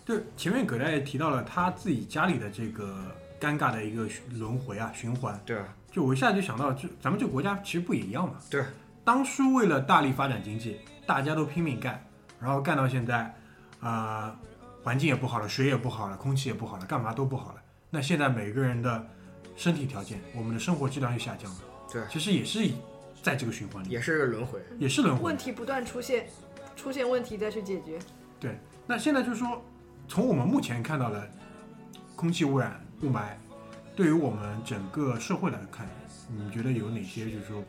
[0.06, 2.98] 对前面葛大爷提到了他自己家里的这个
[3.40, 5.56] 尴尬的一个轮回啊循环，对
[5.92, 8.34] 就我一下就想到，就咱们这个国家其实不也一样嘛？
[8.50, 8.64] 对，
[9.04, 12.02] 当初为了大力发展经济，大家都拼命干，
[12.40, 13.34] 然后干到现在，
[13.82, 14.36] 啊、
[14.82, 17.62] 环境也不好了，水也不好了，空气也不好了，干嘛都不好了。
[17.90, 19.06] 那现在每个人的
[19.56, 21.60] 身体条件，我们的生活质量又下降了。
[21.92, 22.68] 对其实也是
[23.22, 24.60] 在这个循环里，也是个轮回。
[24.80, 25.38] 也是轮回问。
[25.38, 26.28] 题不断出现，
[26.76, 28.00] 出现问题再去解决。
[28.40, 29.62] 对那现在就是说，
[30.08, 31.30] 从我们目前看到的
[32.16, 33.34] 空气污染、雾霾，
[33.96, 35.88] 对于我们整个社会来看，
[36.30, 37.64] 你觉得有哪些就是说，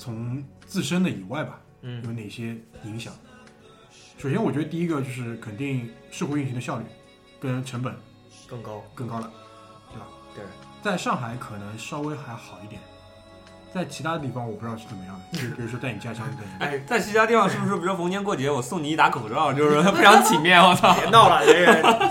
[0.00, 3.12] 从自身的以外吧，嗯有哪些影响？
[4.16, 6.84] 首先，我觉得第一个就是肯定社会运行的效率
[7.38, 7.94] 跟成本
[8.46, 8.82] 更高。
[8.94, 9.30] 更高了，
[9.92, 10.06] 对吧？
[10.34, 10.44] 对，
[10.82, 12.80] 在上海可能稍微还好一点，
[13.72, 16.26] 在其他地方我不知道是怎么样的，就 比如说在你家乡。
[16.58, 20.60] 哎，在其他地方是不是，比如逢年过节我送你一打口罩，就是 非常体面？
[20.60, 20.92] 我操！
[20.98, 22.10] 别闹了，这个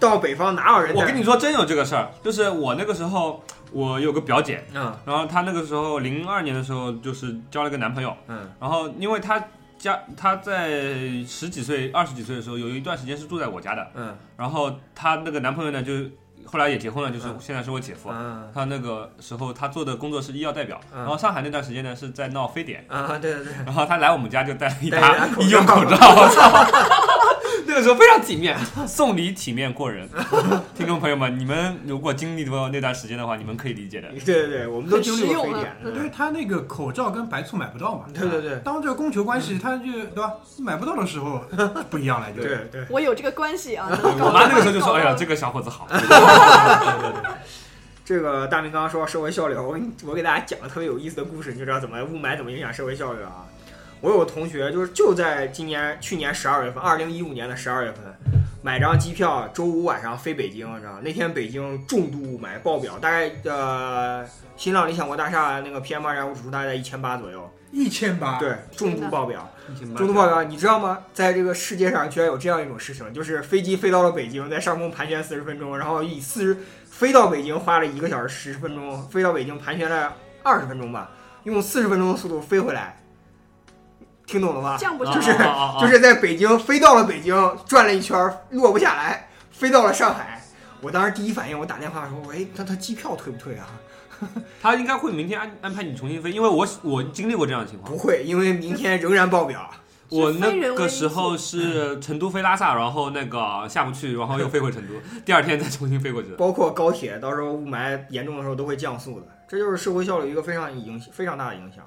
[0.00, 0.94] 到北方哪有人？
[0.94, 3.42] 我跟你，说，真有这个事儿，就是我那个时候，
[3.72, 9.42] 我有个表姐，嗯然后她那个时候零二年的时候，就是交了个男朋友，嗯然后因为她
[9.78, 10.68] 家她在
[11.26, 15.92] 十几岁、二十几岁的时候，有一段时间是住在我家的，嗯然后她那个男朋友呢，就
[16.44, 17.36] 后来也结婚了，就是嗯。
[17.40, 18.10] 现在是我姐夫。
[18.10, 18.50] 嗯。
[18.54, 21.00] 他那个时候他做的工作是医药代表，嗯。
[21.00, 27.13] 然后上海那段时间呢是在闹非典，啊，对对对，然后他来我们家就带了一带沓医用口罩，我操！
[27.66, 28.56] 那个时候非常体面，
[28.86, 30.08] 送礼体面过人。
[30.74, 34.08] 听众朋友们，你们如果经历过那段时间的话，你们可以理解的。
[34.24, 40.32] 对对对，我们都经历过非典，因为他那个口罩跟白醋买不到嘛，对对对当这个供求关系，他就对吧？
[40.58, 41.42] 买不到的时候
[41.90, 45.86] 不一样了，就对对，我有这个关系啊，我妈那个时候就说：“搞哎呀，这个小伙子好。
[48.04, 53.46] 这个大明刚刚说到社会效率，我我给大家讲个特别有意思的故事，你就知道怎么雾霾怎么影响社会效率了啊。
[54.04, 58.04] 我有个同学，就是就在今年去年十二月份，二零一五年的十二月份，
[58.60, 61.00] 买张机票，周五晚上飞北京，你知道吗？
[61.02, 64.22] 那天北京重度雾霾爆表，大概呃
[64.58, 69.50] 新浪理想国大厦那个 PM 二点五指数大概在一千八左右，一千八，对，重度爆表。”
[69.80, 70.98] 中中度爆表，你知道吗？
[71.14, 81.10] 在这个世界上居然有这样一种事情，就是飞机飞到了北京，在上空盘旋四十分钟，然后以四十飞到北京花了一个小时十分钟，飞到北京盘旋了二十分钟吧，
[81.44, 83.02] 用四十分钟的速度飞回来，
[84.26, 84.76] 听懂了吗？
[84.78, 85.80] 降不就是下来。
[85.80, 87.34] 就是在北京飞到了北京，
[87.66, 90.42] 转了一圈儿落不下来，飞到了上海。
[90.80, 93.66] 我当时第一反应，我打电话说：“喂，他他机票退不退啊
[94.60, 97.98] 他应该会明天安安排你重新飞，因为我我经历过这样的情？”况不。
[97.98, 99.70] 会，因为明天仍然爆表。
[100.10, 104.94] 我那个时候是成都飞拉萨，然后那个下不去，然后又飞回成都，
[105.24, 106.28] 第二天再重新飞过去。
[106.36, 111.82] 包括高铁，到时候雾霾严重的时候都会降速的，这就是社会效率一个非常影非常大的影响。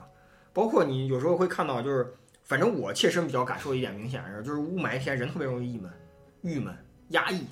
[0.51, 2.15] 包括你有时候会看到，就是
[2.47, 5.91] 反正我切身比较感受一点明显的是，就是雾霾天人特别容易郁闷、
[6.41, 6.73] 郁闷、
[7.09, 7.45] 压抑，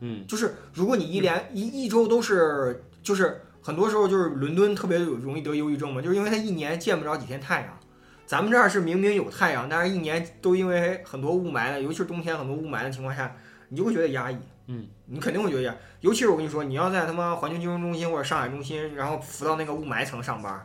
[0.00, 7.78] 嗯，就是如果你一连一一周都是，就是很多时候就是伦敦特别有容易得忧郁症嘛，就是因为它一年见不着几天太阳。
[8.26, 13.34] 咱们这儿是明明有太阳，但是一年都因为很多雾霾的，尤其是冬天很多雾霾的情况下，
[13.70, 14.36] 你就会觉得压抑。
[14.66, 15.76] 嗯，你肯定会觉得压抑。
[16.02, 20.62] 尤其是我跟你说，你要在他妈环球金融中心或者上海中心，然后浮到那个雾霾层上班，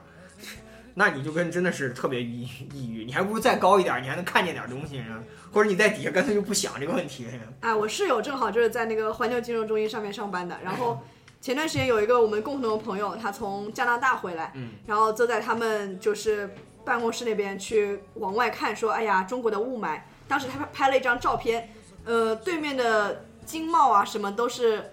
[0.95, 3.05] 那你就跟真的是特别抑抑郁。
[3.05, 5.23] 你还不如再高一点，你还能看见点东西呢。
[5.51, 7.27] 或者你在底下干脆就不想这个问题。
[7.59, 10.99] 哎，我室友正好就是在那个环球金融中心上面上班的，然后
[11.39, 16.49] 前段时间有一个我们共同的朋友，他从加拿大回来，嗯，然后坐在他们就是
[16.83, 19.99] 办公室那边去往外看，说，哎呀，中国的雾霾。
[20.27, 21.69] 当时他拍了一张照片，
[22.05, 24.91] 呃，对面的经贸啊什么都是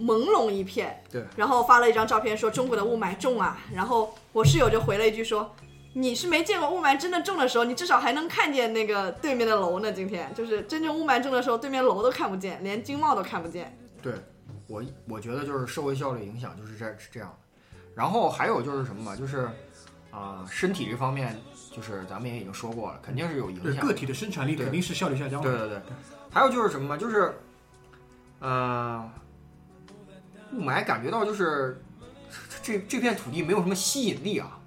[0.00, 5.54] 朦胧一片，对，然后发了一张照片说中国的雾霾重啊，然后我室友就回了一句说。
[5.96, 9.92] 你是没见过雾霾真的重的时候，你至少还能看见那个对面的楼呢。
[9.92, 13.78] 今天就是真正雾霾重的时候，对面楼都看不见，连经贸都看不见。
[14.02, 14.12] 对，
[14.66, 17.36] 我我觉得就是社会效率影响就是这是这样的。
[17.94, 19.48] 然后还有就是什么嘛，就是
[20.10, 21.40] 啊、身体这方面，
[21.70, 23.86] 就是咱们也已经说过了，肯定是有影响。
[23.86, 25.48] 个体的生产力对肯定是效率下降的。
[25.48, 25.80] 对对对，
[26.28, 27.36] 还有就是什么嘛，就是
[28.40, 29.08] 呃，
[30.54, 31.82] 雾霾感觉到就是
[32.62, 34.58] 这这片土地没有什么吸引力啊，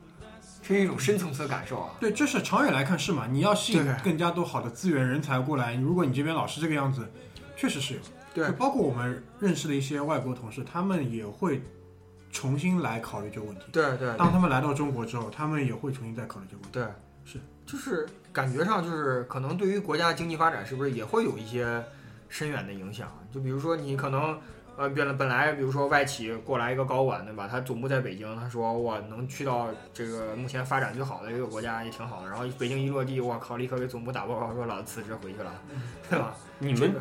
[0.61, 1.89] 这是一种深层次的感受啊。
[1.99, 3.25] 对，这是长远来看是嘛？
[3.27, 7.07] 你要吸引更加多好的资源人才过来，如果你这边老是这个样子，
[7.55, 7.99] 确实是有。
[8.33, 11.59] 对包括我们认识的一些外国同事，他们也会
[12.31, 13.63] 重新来考虑这个问题。
[13.71, 16.73] 对对当他们来到中国之后，他们也会重新再考虑这个问题。
[16.73, 16.85] 对，
[17.25, 21.83] 是，就是感觉上就是可能对于国家经济发展是不是也会有一些
[22.29, 23.11] 深远的影响？
[23.33, 24.39] 就比如说你可能
[24.77, 35.51] 呃本来本来比如说外企过来一个高管对吧，他总部在北京，他说我能去到这个目前发展最好的一个国家也挺好的，然后北京一落地，我靠，立刻给总部打报告说老子辞职回去了，
[36.09, 36.35] 对吧？
[36.59, 36.93] 你们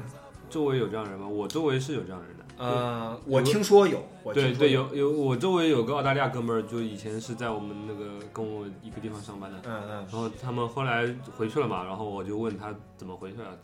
[0.49, 1.29] 周围有这样人吗？
[1.29, 2.45] 我周围是有这样人的。
[2.57, 11.07] 呃，我听说有，我听说对对，有有，我周围有个澳大利亚哥们儿，就以前是在我们那个跟我一个地方上班的，嗯嗯然后他们后来
[11.37, 13.59] 回去了嘛，然后我就问他怎么回去了，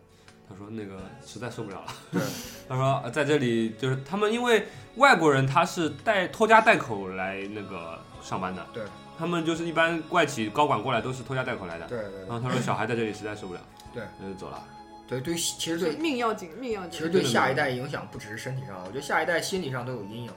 [0.49, 2.21] 他说那个实在受不了了，对，
[2.69, 4.67] 他说呃在这里就是他们因为
[4.97, 8.83] 外国人他是带拖家带口来那个上班的，对，
[9.19, 13.61] 他们就是一般外企高管过来都是拖家带口来的，对对然后他说小孩在这里实在受不了，
[13.95, 14.63] 对，那就走了，
[15.09, 16.91] 对对，其实对命要紧，命要紧。
[16.91, 20.35] 其实对下一代影响不只是身体上，我觉得下一代心理上都有阴影啊。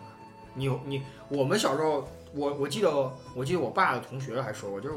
[0.54, 2.90] 你有你，我们小时候，我我记得
[3.36, 4.96] 我记得我爸的同学还说过，就是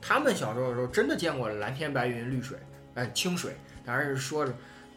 [0.00, 2.56] 他们小时候的时候真的见过蓝天白云绿水，
[2.94, 3.56] 哎清水，
[3.90, 4.52] 当然是说着。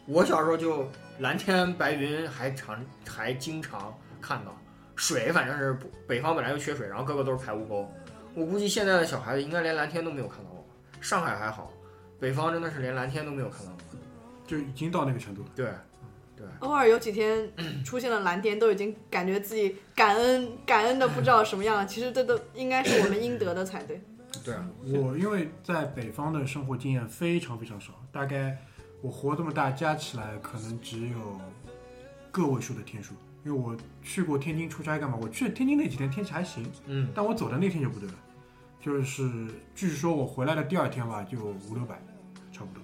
[0.06, 0.88] 我小时候就
[1.18, 2.78] 蓝天白云还常
[3.08, 4.56] 还经常看到，
[4.94, 7.90] 水反正是不北方本来就缺水，然后个个都是排污沟。
[8.34, 10.64] 我估计现在的小孩子应该连蓝天都没有看到过，
[11.00, 11.72] 上海还好，
[12.20, 13.98] 北方真的是连蓝天都没有看到过。
[14.46, 15.48] 就已经到那个程度了。
[15.56, 15.66] 对，
[16.58, 17.50] 偶尔有几天
[17.82, 21.86] 出现了蓝天，都已经感觉自己感恩感恩的不知道什么样了。
[21.86, 23.98] 其实这都应该是我们应得的才对。
[24.44, 28.58] 对啊，我因为在北方的生活经验非常非常少，大概
[29.04, 31.38] 我活这么大加起来可能只有
[32.32, 33.12] 个位数的天数。
[33.44, 35.18] 因为我去过天津出差干嘛？
[35.20, 38.14] 我去天津那几天天气还行，嗯，但我走的那天就不对了，
[38.80, 42.00] 就是据说我回来的第二天吧，就五六百，
[42.50, 42.82] 差不多。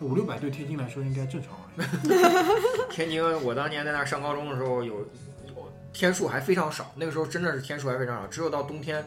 [0.00, 1.70] 五六百对天津来说应该正常啊。
[2.90, 4.98] 天津，我当年在那儿上高中的时候有，
[5.46, 9.04] 有天数还非常少，那个时候真的是天数还非常少，只有到冬天，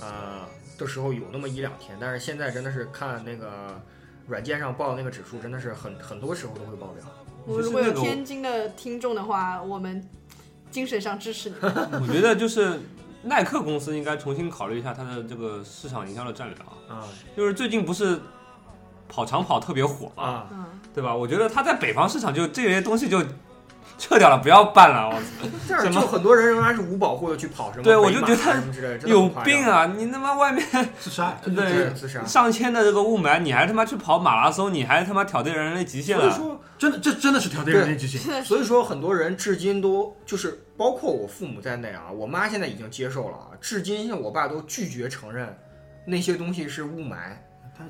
[0.00, 0.48] 呃
[0.78, 1.98] 的时候有那么一两天。
[2.00, 3.78] 但是现在真的是看那个
[4.28, 7.04] 软件上报的那个指数，真的是很很多时候都会爆表。
[7.46, 10.06] 我们如果有天津的听众的话，我们
[10.70, 11.56] 精神上支持你。
[12.02, 12.78] 我觉得就是
[13.22, 16.56] 耐克公司应该重新考虑一下它的这个市场营销的战略
[16.88, 18.20] 啊，啊就是最近不是
[19.08, 20.46] 跑长跑特别火嘛，
[20.94, 21.14] 对吧？
[21.14, 23.24] 我觉得它在北方市场就这些东西就
[23.98, 25.08] 撤掉了，不要办了。
[25.08, 25.20] 我
[25.68, 29.64] 但是什么就很多人仍然是无保护的去跑什么对我就觉得有病！
[29.66, 29.86] 啊！
[29.86, 30.64] 你他妈外面
[30.98, 32.24] 自杀， 对对自杀。
[32.24, 36.30] 上千的这个雾霾，你还他妈去跑马拉松，你还他妈挑战人类极限了。
[36.30, 38.44] 所以说，真的这真的是挑战人类极限。
[38.44, 45.54] 所以说很多人至今都就是包括我父母在内啊，我妈现在已经接受了啊，至今像我爸都拒绝承认
[46.06, 47.16] 那些东西是雾霾。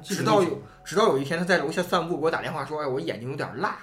[0.02, 3.78] 直到有直到有一天他在楼下散步，给我打电话说：“哎，我眼睛有点辣。”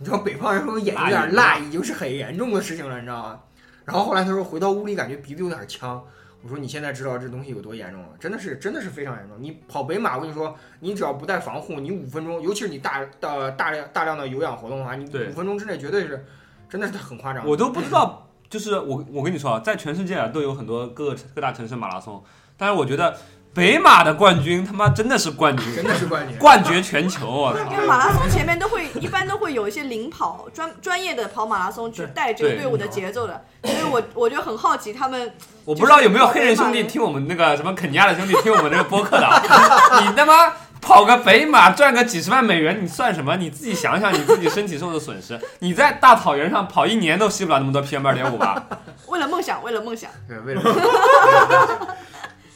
[0.00, 3.40] 你知道北方人说眼睛有点辣已经是很严重的事情了，你知道吗？
[3.84, 6.02] 然后后来他说回到屋里感觉鼻子有点呛。
[6.42, 8.08] 我说你现在知道这东西有多严重了？
[8.18, 9.36] 真的是真的是非常严重。
[9.38, 16.24] 你跑北马，我跟你说，你只要不带防护，你五分钟，尤其是你大大大量大量的有氧活动的话，你五分钟之内绝对是
[16.66, 17.46] 真的是很夸张。
[17.46, 22.24] 我都不知道，就是我我跟你说啊，在全世界啊都有很多各个各大城市马拉松，
[22.56, 23.14] 但是我觉得
[23.52, 26.36] 北马的冠军他妈真的是冠军，真的是冠军。
[26.38, 27.60] 冠绝全球，我操！
[27.72, 35.32] 因为马拉松前面都会一般都会有一些领跑专专业的跑马拉松去带这个队伍的节奏的，所以我我就很好奇他们
[35.66, 39.26] 我不知道有没有黑人兄弟听我们那个什么肯尼亚的兄弟听我们这个播客的，
[40.06, 43.36] 你他妈跑个北马赚个几十万美元，你算什么？
[43.36, 48.64] 你自己想想你自己身体受的损失，你在大草原上跑一年都吸不了那么多 PM 二点五吧？
[49.08, 50.84] 为了梦想，为了梦想，对，为了梦想，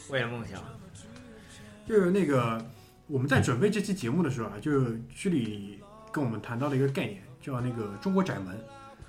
[0.09, 0.59] 为了梦想，
[1.87, 2.63] 就是那个
[3.07, 5.79] 我们在准备这期节目的时候啊，就是区里
[6.11, 8.57] 跟我们谈到了一个概念，叫那个中国窄门。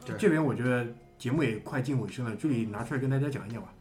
[0.05, 0.87] 对这边我觉得
[1.19, 3.73] 节目也快进尾声了，居里拿出来跟大家讲一讲吧。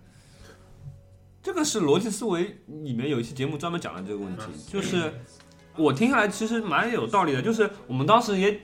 [1.44, 5.14] 这个是逻辑思维里面有一期节目专门讲了这个问题，就是
[5.76, 8.60] 我听下来其实蛮有道理的，就是我们当时也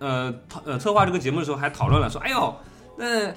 [0.00, 2.56] 呃讨呃策划这个节目的时候还讨论了，说哎呦
[2.96, 3.32] 那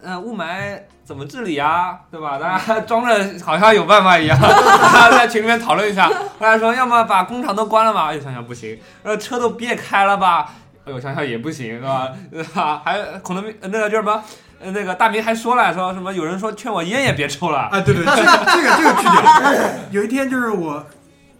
[0.00, 2.38] 呃雾霾怎么治理啊，对吧？
[2.38, 10.52] 大家装着好像有办法一样， 大家在群里面讨论一下，后来说要么把工厂都关了吧，哎呦想想不行，呃车都别开了吧。
[10.84, 12.12] 哎呦，想想也不行，是吧？
[12.30, 12.80] 对吧？
[12.84, 14.22] 还可能那个叫什么？
[14.60, 16.12] 呃，那个大明还说了，说什么？
[16.12, 19.70] 有人说劝我烟也别抽了，啊，对对，这个这个这个 去掉。
[19.92, 20.84] 有一天就是我，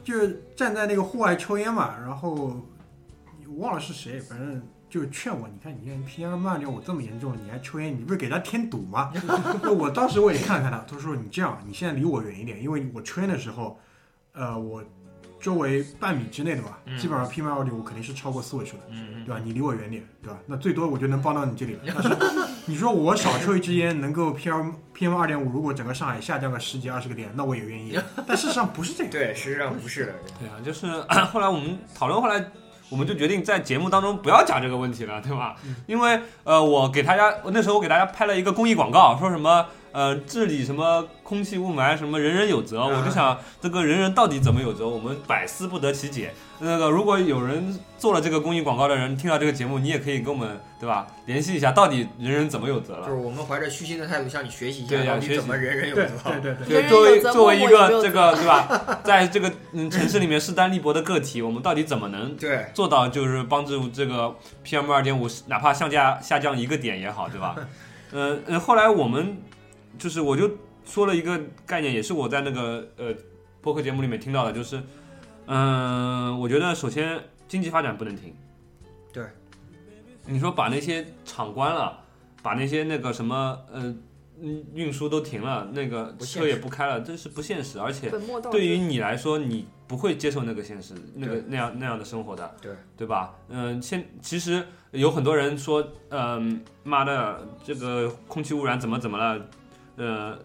[0.03, 2.57] 就是站在那个户外抽烟嘛，然后我
[3.59, 9.13] 忘了是谁，反正就是劝我，你看你现在 PM 二点五这么严重了，你还抽烟，你不是给他添堵吗？
[9.79, 13.79] 我当时我也看看他，他说你这样，你现在离我远一点，因为我抽烟的时候，
[14.33, 14.83] 呃，我
[15.41, 18.83] 周围半米之内的吧，嗯基本上 PM 二点五肯定是超过四位数的。
[18.91, 19.41] 嗯对吧？
[19.45, 20.39] 你离我远点，对吧？
[20.47, 21.81] 那最多我就能帮到你这里了。
[21.87, 22.17] 但是
[22.65, 28.01] 你说我少抽一支烟，能够 PM PM 二点五，如果整个上海下降个十几二十个点，那我也愿意。
[28.27, 29.13] 但事实上不是这样。
[29.13, 30.15] 对，实际上不是的。
[30.41, 30.87] 对啊，就是
[31.31, 32.43] 后来我们讨论，后来
[32.91, 35.57] 我们就决定在节目当中不要讲这个问题了，对吧？
[35.87, 42.83] 因为呃，我给大家，那时候我给大家拍了一个公益广告，说什么呃治理什么空气雾霾，什么人人有责。
[42.85, 46.33] 我就想这个人人到底怎么有责，我们百思不得其解。
[46.61, 53.17] 那个如果有人做了这个公益广告的人听到这个节目，你也可以跟我们对吧联系一下，到底人人怎么有责了就是。
[53.17, 56.13] 我们怀着虚心的态度向你学习一下，到底怎么人人有对责。
[56.43, 64.35] 对对对，作为作为一个这个对吧，在这个嗯城市里面势单力薄的个体，我们到底怎么能 对，做到就是帮助这个
[64.67, 67.55] PM 二点五，哪怕降价下降一个点也好，对吧？
[68.11, 69.37] 呃呃，后来我们
[69.97, 70.51] 就是我就
[70.85, 73.15] 说了一个概念，也是我在那个呃
[73.61, 74.83] 播客节目里面听到的，就是
[75.47, 78.35] 嗯、我觉得首先经济发展不能停。
[79.13, 79.25] 对，
[80.27, 81.99] 你说把那些厂关了，
[82.43, 83.95] 把那些那个什么呃
[84.41, 88.11] 嗯运输都停了，那个车也不开了，这是不现实，而且。
[88.51, 93.35] 对于你来说，你不会接受那个现实，那个那样那样的生活的，对对吧？
[93.49, 99.49] 嗯、现其实有很多人说，嗯、妈的，这个空气污染怎么怎么了？
[99.99, 100.39] 呃，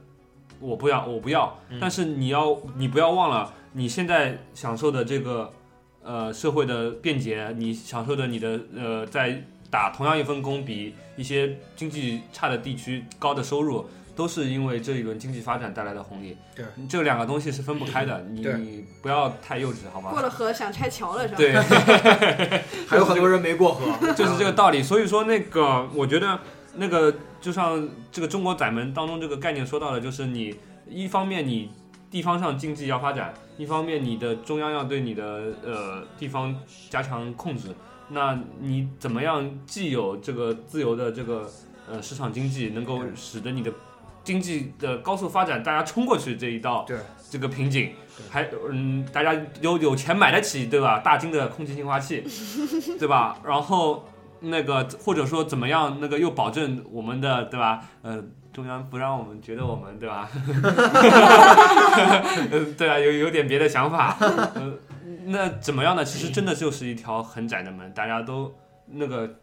[0.60, 1.58] 我不要，我不要。
[1.70, 5.54] 嗯但是你要，你不要忘了，你现在享受的这个
[6.04, 13.86] 呃社会的便捷，你享受的你的呃在打同样一份工，比一些经济差的地区高的收入，
[14.16, 16.38] 都是因为这一轮经济发展带来的红利。
[16.56, 20.12] 对，这两个东西是分不开的，你你不要太幼稚，好吗？
[20.12, 21.38] 过了河想拆桥了是吧？
[21.38, 21.54] 对，
[22.88, 24.84] 还有很多人没过河，就是这个道理。
[24.84, 26.39] 所以说，那个我觉得
[26.76, 30.56] 那个就像这个中国窄门当中这个概念说到的，就是你
[30.88, 31.72] 一方面你
[32.10, 36.56] 地方上经济要发展，一方面你的中央要对你的呃地方
[36.90, 37.70] 加强控制。
[38.10, 41.50] 那你怎么样既有这个自由的这个
[41.90, 43.72] 呃市场经济，能够使得你的
[44.24, 46.98] 经济的高速发展，大家冲过去这一道对
[47.32, 47.92] 这个瓶颈，
[48.30, 51.00] 还嗯，大家有有钱买得起对吧？
[51.00, 52.24] 大金的空气净化器，
[53.00, 53.40] 对吧？
[53.44, 54.06] 然后
[54.44, 57.84] 那个或者说怎么样，那个又保证我们的对吧？
[58.02, 60.30] 呃，中央不让我们觉得我们对吧？
[62.52, 64.18] 嗯， 对啊，有有点别的想法。
[64.20, 64.74] 呃，
[65.26, 66.04] 那怎么样呢？
[66.04, 68.54] 其实真的就是一条很窄的门，大家都
[68.88, 69.39] 那个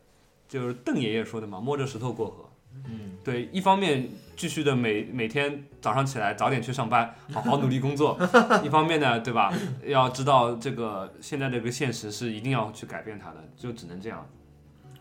[0.49, 2.47] 就是邓爷爷说的嘛，摸着石头过河。
[2.85, 8.17] 嗯，对，一方面继续的每每天早上起来早点去上班，好好努力工作；
[8.63, 9.53] 一方面呢，对吧？
[9.85, 14.25] 要知道这个现在这个现实是一定要去改变它的，就只能这样。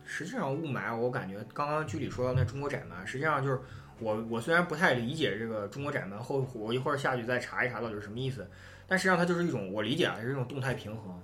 [0.09, 3.59] 实际上雾霾，我感觉刚刚居里说到那中国窄门，实际上就是
[3.99, 8.49] 我我虽然不太理解这个中国窄门，后我一会儿下去再查一查到底是什么意思，
[8.87, 11.21] 但实际上它就是一种我理解啊，是一种动态平衡。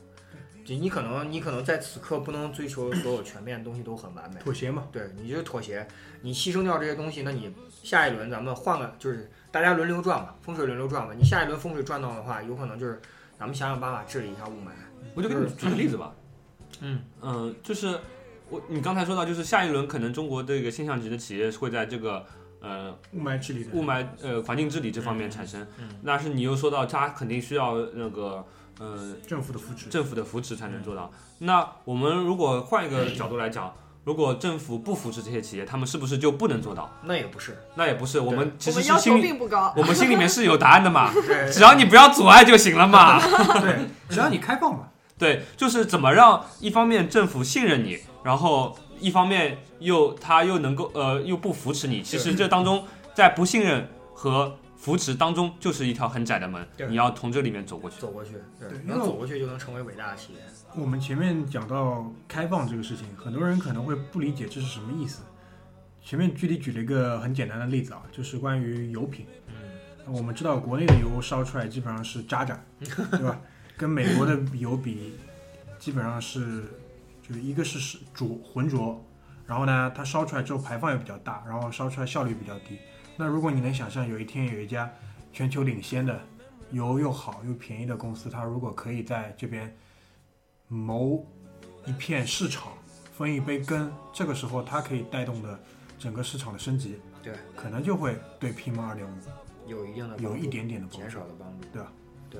[0.63, 4.87] 就你可能你可能在此刻不能追求所有全面的东西都很完美，妥协嘛。
[4.91, 5.87] 对你就妥协，
[6.21, 11.13] 你牺牲掉这些东西，那你下一轮咱们换个，就是大家轮流转嘛，风水轮流转嘛。
[11.15, 12.99] 你下一轮风水转到的话，有可能就是
[13.37, 14.71] 咱们想想办法治理一下雾霾。
[15.13, 16.15] 我就给你举个例子吧。
[16.81, 17.99] 嗯嗯、就是
[18.49, 22.25] 我你刚才说到，就是下一轮可能中国这个现象级的企业会在这个
[22.61, 25.65] 呃雾霾治理雾霾呃环境治理这方面产生。
[25.79, 28.45] 嗯但是你又说到它肯定需要那个
[28.79, 29.89] 呃政府的扶持。
[29.89, 31.11] 政府的扶持才能做到。
[31.39, 33.73] 那我们如果换一个角度来讲，
[34.03, 36.91] 如果政府不扶持这些企业，他们是不是就不能做到？
[37.05, 39.73] 那也不是，那也不是，我们其我们要求实是心里并不高。
[39.75, 41.11] 我们心里面是有答案的嘛，
[41.51, 43.19] 只要你不要阻碍就行了嘛。
[43.59, 44.89] 对，只要你开放嘛。
[45.17, 52.01] 对，就是怎么让一方面政府信任你，然后一方面又他又能够呃又不扶持你。
[52.01, 58.01] 其实这当中在不信任和扶持当中就是一条很窄的门，你要从这里面走过去。
[58.01, 60.39] 走过去，对对，能走过去就能成为伟大的企业。
[60.75, 65.21] 我们前面讲到开放这个事情，很多人可能会不理解这是什么意思。
[66.03, 69.27] 前面具体举了一个很简单的例子啊，就是关于油品。
[69.47, 73.39] 嗯，我们知道国内的油烧出来基本上是渣渣，对吧？
[73.77, 75.13] 跟美国的油比，
[75.77, 76.63] 基本上是
[77.27, 79.03] 就是一个是是浊浑浊，
[79.47, 82.77] 然后呢，它烧出来之后排放也比较大，然后烧出来效率比较低。
[83.17, 84.91] 那如果你能想象有一天有一家
[85.33, 86.19] 全球领先的
[86.71, 89.75] 油又好又便宜的公司，它如果可以在这边
[90.67, 91.25] 谋
[91.85, 92.73] 一片市场，
[93.17, 95.59] 分一杯羹，这个时候它可以带动的
[95.97, 99.11] 整个市场的升级，对，可能就会对 PM 二点五
[99.65, 101.67] 有一定的有一点点的帮减少的帮助。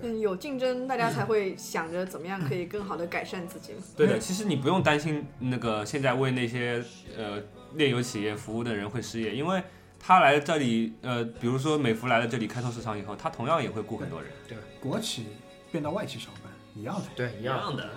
[0.01, 3.73] 嗯，有竞争，大家才会想着怎么样可以更好的改善自己。
[3.95, 6.83] 对的，其实你不用担心那个现在为那些
[7.17, 7.41] 呃
[7.75, 9.61] 炼油企业服务的人会失业，因为
[9.99, 14.31] 他来这里呃，比如说美孚来了这里开拓市场以后，他同样也会雇很多人。
[14.47, 15.27] 对国企
[15.71, 17.03] 变到外企上班一样的。
[17.15, 17.89] 对，一样，的，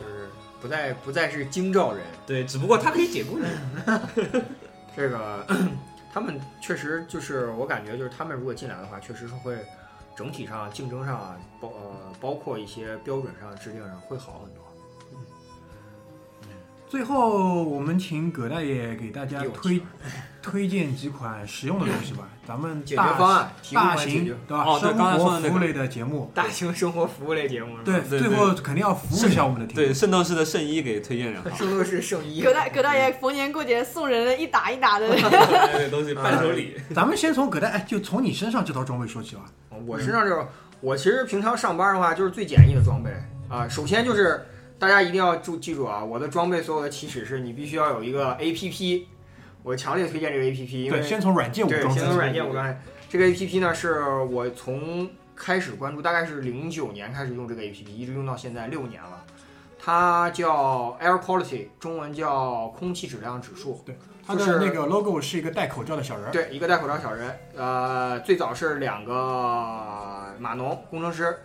[0.00, 0.28] 就是
[0.60, 2.02] 不再不再是京兆人。
[2.26, 3.48] 对，只不过他可以解雇人。
[4.96, 5.46] 这个
[6.12, 9.56] 他们确实就是我感觉就是他们如果进来的话，确实是会
[10.16, 14.62] 整体上竞争上啊，包呃包括一些标准上制定上会好很多。
[16.86, 19.80] 最后，我们请葛大爷给大家推
[20.44, 22.28] 推荐几款实用的东西吧。
[22.46, 24.64] 咱们解决方案大型对吧？
[24.66, 27.78] 哦对生刚才说的那个活服务类的节目，大型生活服务类节目？
[27.82, 29.84] 对，最后肯定要服务一下我们的听众。
[29.86, 36.76] 对，圣斗士的圣衣给推荐两套，圣斗士圣衣葛大葛大爷逢年过节送人一打一打的，这个东西伴手礼。
[36.94, 39.44] 咱们先从葛大，哎，就从你身上这套装备说起吧。
[39.86, 40.46] 我身上这种，
[40.82, 43.10] 我其实平常上班的话就是最简易的装备
[43.48, 43.66] 啊。
[43.66, 44.44] 首先就是
[44.78, 49.04] 大家一定要注记住啊，我的装备所有的起始是你必须要有一个 APP，
[49.64, 51.94] 我强烈推荐这个 APP，因为对，先从软件武对，装。
[51.94, 52.76] 先从软件武装。
[53.08, 59.24] 这个 APP 呢，是我从开始关注，大概是零九年开始用这个 APP，一直用到现在六年了。
[59.78, 63.82] 它叫 Air Quality，中文叫空气质量指数。
[63.86, 63.96] 对
[64.26, 66.30] 它是的那个 logo 是一个戴口罩的小人儿。
[66.30, 67.34] 对，一个戴口罩小人。
[67.56, 71.38] 呃，最早是两个码农工程师，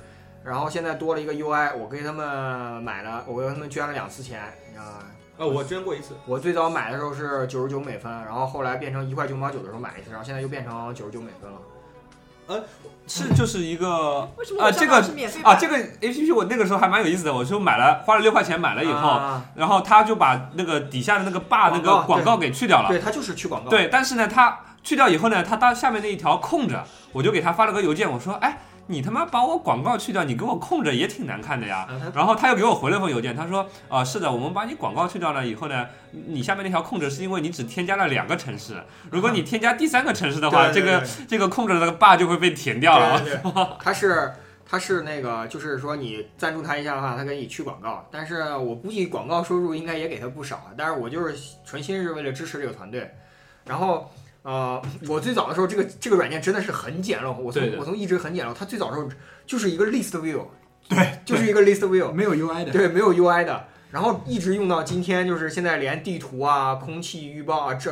[0.44, 4.52] 然后现在多了一个 UI，我给他们买了，我给他们捐了两次钱啊。
[4.78, 5.06] 呃，
[5.48, 6.16] 我捐过一次。
[6.26, 11.58] 我最早买的时候是九十九美分，然后后来变成一块九毛九的时候买一次，然后现在又变成九十九美分了。
[12.48, 12.64] 呃
[13.06, 22.90] 是就是一个为什么啊，这个是免费版啊，这个 A P P 我那个时候还蛮有意思的，我就买了，花了六块钱买了以后，啊然后他就把那个底下的那个霸那个广告给去掉了。
[22.90, 23.70] 对，他就是去广告。
[23.70, 28.58] 对，但是呢，他去掉以后呢，他当下面那一条空着，我就给他发了个邮件，我说，哎，
[28.92, 31.88] 你他妈把我广告去掉，你给我空着也挺难看的呀。
[32.12, 43.22] 然后他又给我回了封邮件，他说，啊、是的，我们把你广告去掉了以后呢，你下面那条空着是因为你只添加了两个城市，如果你添加第三个城市的话， 这个这个空着的那个霸就会被填掉了。
[43.22, 44.34] 对对对， 它是
[44.68, 53.14] 他是那个，就是说你赞助他一下的话，他给你去广告，但是我估计广告收入应该也给他不少，但是我就是纯心是为了支持这个团队，
[53.66, 54.12] 然后。
[54.42, 57.38] 呃，我最早的时候，这个这个软件真的是很简陋。
[57.38, 59.10] 我从我从一直很简陋，它最早的时候
[59.46, 60.46] 就是一个 list view，
[60.88, 62.72] 对， 就是一个 list view，没有 UI 的。
[62.72, 63.66] 对，没有 UI 的。
[63.92, 67.92] 然后一直用到今天，就是现在连地图啊、空气预报啊、这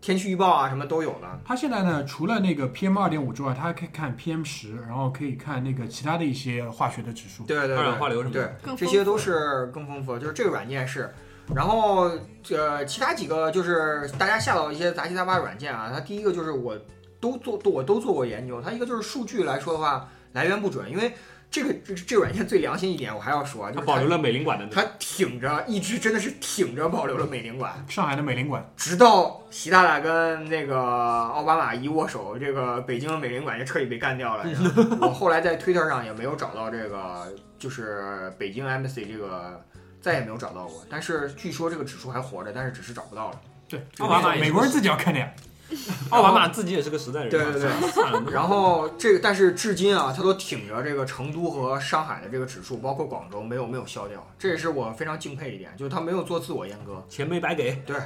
[0.00, 1.38] 天气预报啊什么都有了。
[1.44, 7.44] 它现在呢，除了那个 PM 二点五之外，它还可以看 PM 十，然后可以看那个其他的一些化学的指数。
[7.44, 11.14] 对对对，二氧化硫什么的对，这些都是更丰富，就是这个软件是。
[11.52, 12.10] 然后
[12.50, 16.78] 呃，其他几个就是大家下到一些杂七杂八的软件啊，它第一个就是我
[17.20, 21.12] 都做都我都做过研究，它一个就是数据来说的话来源不准，因为
[21.50, 24.82] 这个这这个软件最良心一点，我还要说啊，就保留了美领馆的那个。
[24.82, 34.44] 它挺着一直真的是挺着保留了美领馆，上海的美领馆，直到习大大跟那个奥巴马一握手，这个北京的美领馆就彻底被干掉了。
[35.00, 39.64] 我后来在 Twitter 上也没有找到这个，就是北京 Embassy 这个
[40.04, 40.84] 再也没有找到过。
[40.90, 43.40] 但是据说这个指数还活着，但是只是找不到了。
[43.66, 45.32] 对，奥巴马美国人自己要看的呀。
[46.10, 57.02] 奥巴马自己也是个实在人，对 对对，然后这个，但是至今啊，他都挺着这个成都和上海的这个指数，包括广州没有没有消掉，这也是我非常敬佩的一点，就是他没有做自我阉割。
[57.08, 57.96] 钱没白给，对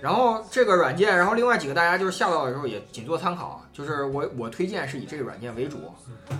[0.00, 5.78] 然后这个软件，然后另外几个大家就是下到的时候也仅做参考，就是我我推荐是以这个软件为主。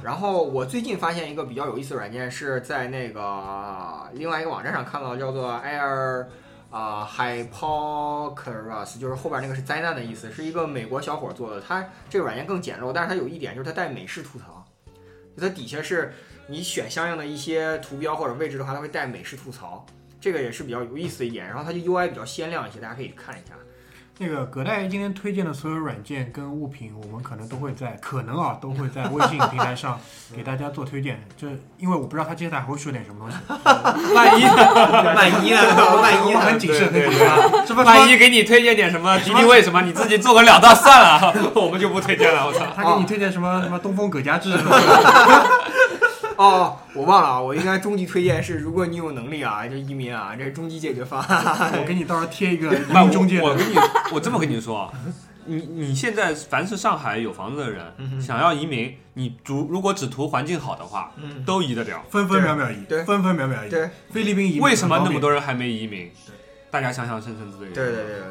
[0.03, 6.27] 然后我最近发现一个比较有意思的软件，是在那个另外一个网站上看到，叫做 Air
[6.71, 11.61] 啊、Hypocras，就是后边那个是灾难的意思，是一个美国小伙做的。
[11.61, 14.49] 他这个软件更简陋，但是它有一点就是它带美式图层，
[15.37, 16.13] 就它底下是
[16.47, 19.87] 你选相应的一些图标或者位置的话，它会带美式吐槽。
[20.21, 23.55] 这个也是比较有意思一点，然后它就 UI 比较鲜亮一些，大家可以看一下。
[24.19, 30.01] 那个葛大爷今天推荐的所有软件跟物品，我们可能都会在可能啊都会在微信平台上
[30.35, 31.23] 给大家做推荐。
[31.37, 31.47] 这
[31.77, 33.37] 因为我不知道他接下来还会说点什么东西，
[34.15, 35.97] 万一 万一呢？
[36.01, 37.13] 万一很谨慎，很谨对
[37.67, 37.77] 慎。
[37.85, 42.47] 万一给你推荐点什么敌敌畏什么，你自己做个了断算了，我们就不推荐了。
[42.47, 42.65] 我操！
[42.75, 44.57] 他给你推荐什么什么东风葛家志
[46.37, 51.73] 哦，我忘了啊，我应该终极推荐是，如果你有能力啊，就移民啊，这是终极解决方案。
[51.81, 53.41] 我给你到时候贴一个移不民中介。
[53.41, 53.75] 我我跟你，
[54.13, 54.93] 我这么跟你说啊，
[55.47, 62.03] 你你现在凡是上海有房子的人，想要移民，你如如果只图环境好的话，嗯，都移得了。
[62.11, 63.71] 分分秒秒移，对分分秒秒移。
[63.71, 66.11] 对菲律宾移民为什么那么多人还没移民？
[66.71, 67.75] 大家想想深圳之类的。
[67.75, 68.23] 对对对对对。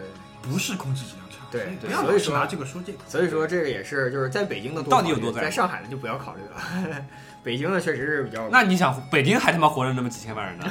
[0.43, 1.38] 便不是空气质量差？
[1.49, 2.99] 对所以对不要所以说老是拿这个说这个。
[3.08, 7.06] 所以说这个也是，就是在北京的多到底有多在在上海的就不要考虑了。
[7.45, 8.49] 北京的确实是比较。
[8.49, 10.65] 那你想，北京还他妈活着那么几千万人呢？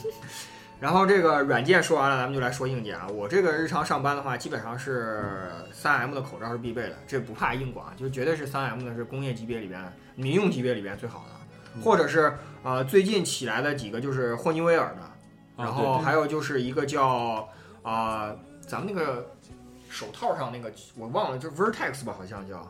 [0.80, 3.06] 然后这个软件说完了，咱们就来说硬件啊。
[3.06, 9.80] 我这个日常上班的话，基本上是三 M 的口罩是必备的，这不怕硬广，就绝对是三 M 的是工业级别里边、
[10.16, 15.02] 民用级别里边最好的，或者是呃最近起来的几个就是霍尼韦尔的，
[15.58, 17.46] 然啊后还有就是一个叫
[17.82, 18.34] 啊、
[18.66, 19.30] 咱们那个
[19.90, 22.66] 手套上那个我忘了，就是 Vertex 吧，好像叫，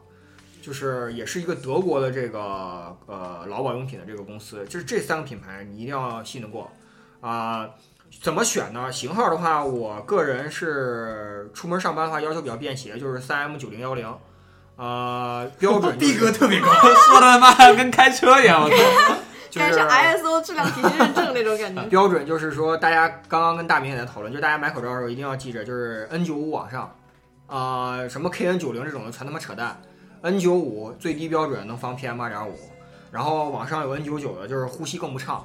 [0.61, 6.71] 就是也是一个德国的这个呃劳保用品的这个公司，就是这三个品牌你一定要信得过
[7.21, 7.69] 啊、
[8.23, 8.91] 怎么选呢？
[8.91, 14.13] 型号的话，我个人是出门上班的话要求比较便携，就是三 M 九零幺零，
[14.77, 16.67] 呃，标准、 就是、逼格特别高。
[16.73, 19.17] 说的他妈跟开车一样，我操！
[19.51, 21.83] 就是 ISO 质量体系认证那种感觉。
[21.89, 26.95] 标准就是说，大家刚刚跟大明也在讨论，就是大家买口罩的时候一定要记着，就是 N 九五往上，
[27.49, 29.81] 啊、什么 KN 九零这种的全他妈扯淡
[30.23, 32.55] ，N 九五最低标准能防 PM 八点五
[33.11, 35.45] 然后网上有 N 九九的，就是呼吸更不畅。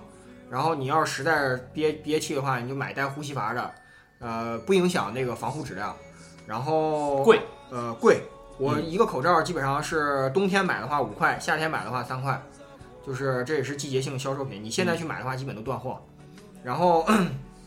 [0.50, 3.72] 然后你要是实在是憋憋气的话，你就买带呼吸阀的，
[4.20, 5.96] 呃，不影响那个防护质量。
[6.46, 8.22] 然后贵，呃贵，
[8.60, 12.40] 我嗯一个口罩基本上是冬天买的话五块，夏天买的话三块，
[13.04, 14.64] 就是这也是季节性销售品。
[14.64, 16.00] 你现在去买的话，基本都断货。
[16.64, 17.04] 然后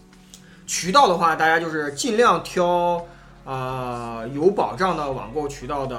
[0.64, 3.04] 渠道的话，大家就是尽量挑
[3.48, 5.96] 呃有保障的网购渠道的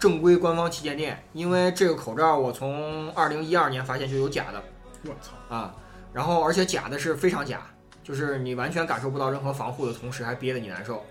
[0.00, 4.60] 正规官方旗舰店，因为这个口罩我从二零一二年发现就有假的
[5.04, 5.54] 我操！
[5.54, 5.72] 啊，
[6.12, 7.60] 然后而且假的是非常假，
[8.02, 11.04] 就是你完全感受不到任何防护的同时还憋得你难受，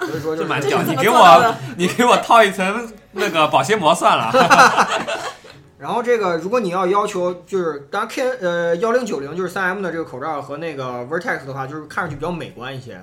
[0.00, 4.30] 所以说就蛮屌，你给我你给我套一层那个保鲜膜算了。
[5.78, 13.02] 然后这个，如果你要要求，就是当然 K 呃幺零九零就是三 M 的这个口罩和那个 Vertex 的话，就是看上去比较美观一些。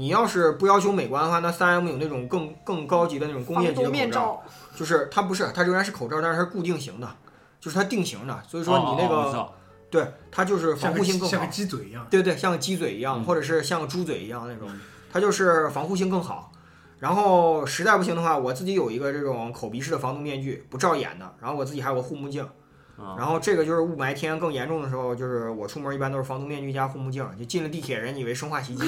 [0.00, 4.42] 你要是不要求美观的话，那三 M 有那种更更高级的那种工业级的口罩，面罩，
[4.74, 7.06] 就是它不是，它仍然是口罩，但是它是固定型的，
[7.60, 9.52] 就是它定型的，所以说你那个、
[9.90, 12.06] 对它就是防护性更好像个好，鸡嘴一样。
[12.10, 14.70] 对对，像个鸡嘴一样，嗯或者是像个猪嘴一样那种，
[15.12, 16.50] 它就是防护性更好。
[16.98, 22.42] 然后实在不行的话，我自己有一个这种口鼻式的防毒面具，不照眼的，然后我自己还有个护目镜。
[22.96, 28.82] 啊然后这个就是雾霾天更严重的时候，就是我出门一般都是防毒面具加护目镜，就进了地铁人以为生化袭击。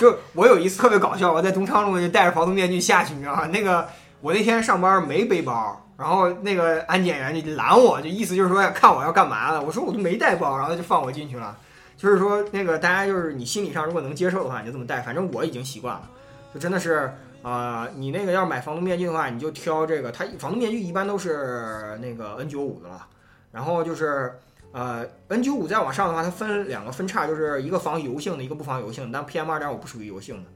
[0.00, 3.46] 就我有一次特别搞笑，我在东昌路就戴着防毒面具下去，你知道吗？
[3.48, 3.86] 那个
[4.22, 9.60] 我那天上班没背包，然后那个安检员就拦我，就意思就是说要看我要干嘛的。
[9.60, 11.54] 我说我都没带包，然后他就放我进去了。
[11.98, 16.08] 就是说那个大家就是你心理上如果能接受的话，你就这么戴，反正我已经习惯了，
[16.54, 17.12] 就真的是。
[17.42, 23.06] 啊、你那个要买防毒面具的话，你就挑这个，它防毒面具一般都是那个 N 9 5的了。
[23.50, 24.38] 然后就是
[24.72, 29.18] 呃 N 9 5再往上的话，它分两个分叉，就是一个防油性的，一个不防油性的。
[29.18, 30.50] 但 PM 2 5不属于油性的，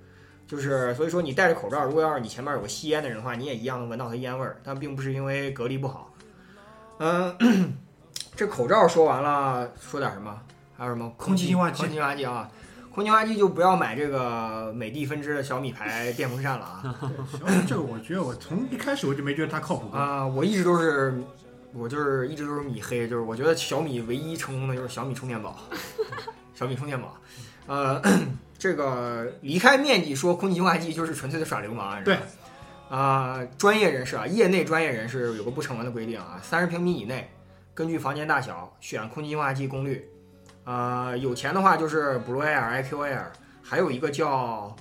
[0.47, 6.11] 就是所以说你戴着口罩，如果要是你前面有个吸烟的人的话，你也一样能闻到它烟味儿，但并不是因为隔离不好。
[6.99, 7.37] 嗯、
[8.37, 10.41] 这口罩说完了，说点什么？
[10.77, 12.49] 还有什么空气净化器空气净化器啊。
[12.93, 16.97] 空气净化器就不要买这个美的分支的小米牌电风扇了啊！
[17.67, 19.99] 这个我觉得我从一开始我就没觉得它靠谱过。
[19.99, 21.13] 啊、我一直都是，
[21.75, 25.59] 我就是一直都是米黑，就是我觉得小米唯一成功的就是小米充电宝，
[26.55, 27.17] 小米充电宝，
[27.67, 28.01] 呃，
[28.57, 32.23] 这个离开面积说空气净化器就是纯粹的耍流氓，你知道吗？
[32.89, 37.29] 啊、专业人士啊，业内专业人士有个不成文的规定啊，三十平米以内，
[37.75, 40.09] 根据房间大小选空气净化器功率。
[40.65, 43.25] 呃，有钱的话就是 Blue Air、IQ Air，
[43.63, 44.75] 还有一个叫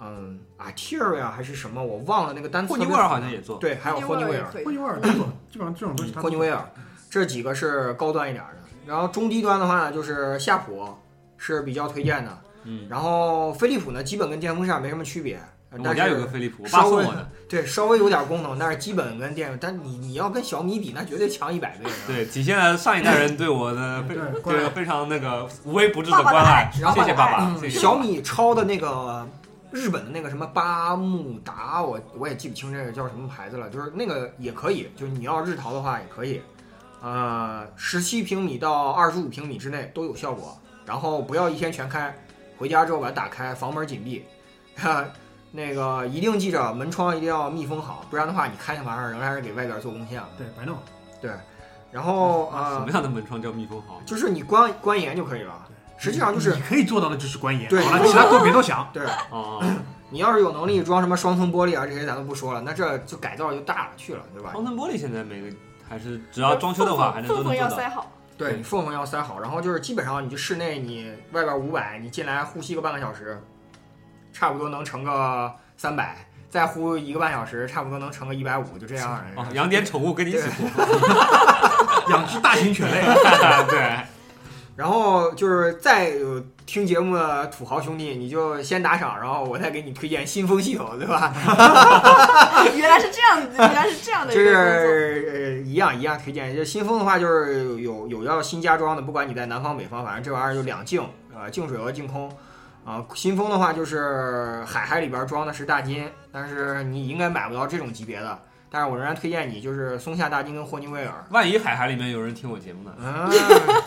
[0.00, 2.72] 嗯 Arteria 还是什么，我忘了那个单词。
[2.72, 4.46] 霍尼韦尔好像也做，对，还有霍尼韦尔。
[4.64, 6.62] 霍尼韦尔都做，基本上这种东西他霍尼韦尔，
[7.10, 8.60] 这几个是高端一点的。
[8.86, 10.88] 然后中低端的话呢，就是夏普
[11.36, 12.38] 是比较推荐的。
[12.64, 15.40] 嗯，然后飞利浦呢，基本跟电风扇没什么区别。
[15.72, 17.28] 我家有是个飞利浦，我爸稍微送我的。
[17.48, 21.88] 对稍微有点功能，但是基本跟电，但你你要跟小米比，那绝对强一百倍。
[22.08, 29.24] 对，体现了上一代人对我的非对非常那个无微不至的关爱，然后谢谢爸爸，小米超的那个
[29.72, 36.40] 日本的那个什么巴慕达，我我也记不清这个叫什么牌子了，就是那个也可以，就是你要日淘的话也可以，
[37.00, 42.14] 呃，十七平米到二十五平米之内都有效果，然后不要一天全开，
[42.58, 44.24] 回家之后把它打开，房门紧闭，
[44.76, 45.04] 哈。
[45.52, 50.28] 那个一定记着门窗一定要密封好，不然的话你开那玩意儿仍然是给外边做贡献了。
[50.38, 50.78] 对白弄，
[51.20, 51.28] 对
[51.90, 54.00] 然后什呃么， 样的门窗叫密封好？
[54.06, 55.66] 就是你关关严就可以了，
[56.00, 58.88] 实际上就是你可以做到的就是关严，对好了，其他都别多想。
[58.92, 59.04] 对。
[59.30, 59.62] 哦，
[60.08, 64.50] 你要是有能力装什么双层玻璃啊，这些咱都不说了，那这就改造就大了去了，对吧？
[64.52, 65.54] 双层玻璃现在每个
[65.88, 67.82] 还是只要装修的话，还能都缝缝能做到。
[67.82, 73.42] 要塞好，对你缝缝要塞好，然后就是基本上你就室内你外边五百，你进来呼吸个半个小时，
[74.32, 76.16] 差不多能乘个三百，
[76.48, 79.22] 再呼一个半小时，差不多能乘个一百五，就这样。
[79.36, 80.82] 哦，养点宠物跟你一起活。
[82.10, 83.02] 养只大型犬类，
[83.70, 84.00] 对，
[84.80, 91.34] 然后就是再有听节目的土豪兄弟，你就先打赏，然后我再给你推荐新风系统，对吧？
[92.74, 94.40] 原来是这样子，原来是这样的就。
[94.40, 96.56] 是呃一样一样推荐。
[96.56, 102.34] 就新风的话，就是有有要新加装的，不管你在南方北方，反正这玩意儿就两净，呃，净水和净空。
[102.82, 108.38] 啊、新风的话就是海海里边装的是大金，但是你应该买不到这种级别的。
[108.70, 112.94] 但是我仍然推荐你就是松下大金跟霍尼韦尔，万一海海里面有人听我节目呢？
[112.98, 113.28] 嗯，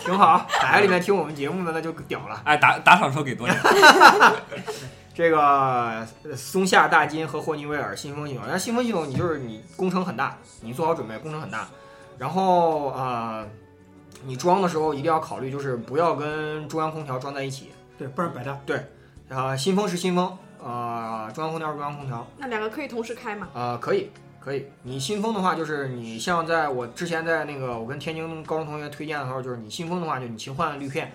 [0.04, 0.46] 挺好。
[0.50, 2.42] 海海里面听我们节目的那就屌了。
[2.44, 3.56] 哎，打打赏说给多少？
[5.16, 11.68] 这个呃松下大金和霍尼韦尔新风系统，但新风系统你就是你工程很大，你做好准备，工程很大。
[12.18, 13.48] 然后呃，
[14.26, 17.72] 你装的时候一定要考虑，就是不要跟中央空调装在一起。
[17.98, 18.60] 对，不然白搭。
[18.66, 18.86] 对
[19.30, 23.48] 啊、新风是新风，呃，中央空调是中央空调，那两个可以同时开吗？
[23.54, 24.12] 呃，可以。
[24.44, 31.14] 可以，你新风的话，就是你像在我之前在那个我跟天津高中同学推荐的时候，就是你新风的话，就你勤换滤片，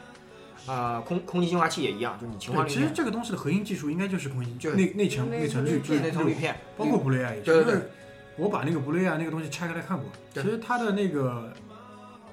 [0.66, 7.42] 啊、空空气净化器也一样，就是你勤换，滤片，其实这个东西的核心技术应该就是空气，就内内层内内层滤就是那层滤片，包括布雷亚也是。
[7.42, 7.90] 对对对就是
[8.38, 11.52] 我把那个布雷亚那个东西拆开来看过，其实它的那个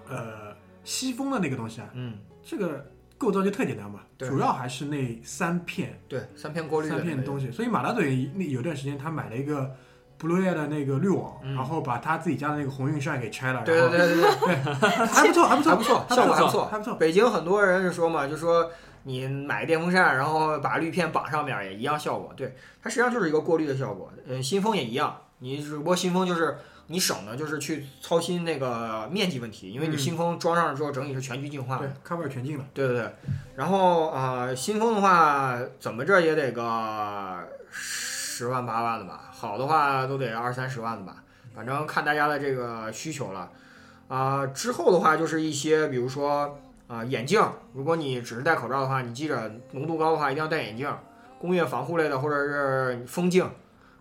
[0.07, 0.55] 呃
[0.85, 7.51] 吸风的那个东西啊，嗯，这个构造就特简单嘛，对主要还是那三片对，三片过滤三片那个东西。
[7.51, 9.75] 所以马大嘴那有段时间他买了一个
[10.17, 14.55] 布雷亚的那个滤网，嗯然后把他自己家的那个鸿运扇给拆了，对对对对对，
[15.07, 16.95] 还不错，还不错，还不错，效果还不不错，还不错。
[16.95, 18.71] 北京很多人就说嘛，就说
[19.03, 22.33] 你买电风扇，然后把滤片绑上面也一样效果。
[22.35, 24.11] 对，它实际上就是一个过滤的效果。
[24.25, 32.17] 嗯，新风也一样，你只不过新风就是你省的就是去操心那个面积问题，因为你嗯新风装上了之后，整体是全局净化的对。
[32.17, 32.65] ，cover 全净了。
[32.73, 33.11] 对对对，
[33.55, 37.39] 然后呃，新风的话，怎么着也得个
[38.37, 41.23] 十万八万的吧，好的话都得二三十万的吧，
[41.55, 43.49] 反正看大家的这个需求了。
[44.09, 46.59] 啊、之后的话就是一些，比如说
[46.89, 47.41] 啊、眼镜，
[47.73, 50.93] 如果你只是戴口罩的话，你记着浓度高的话一定要戴眼镜，
[51.39, 53.49] 工业防护类的或者是风镜。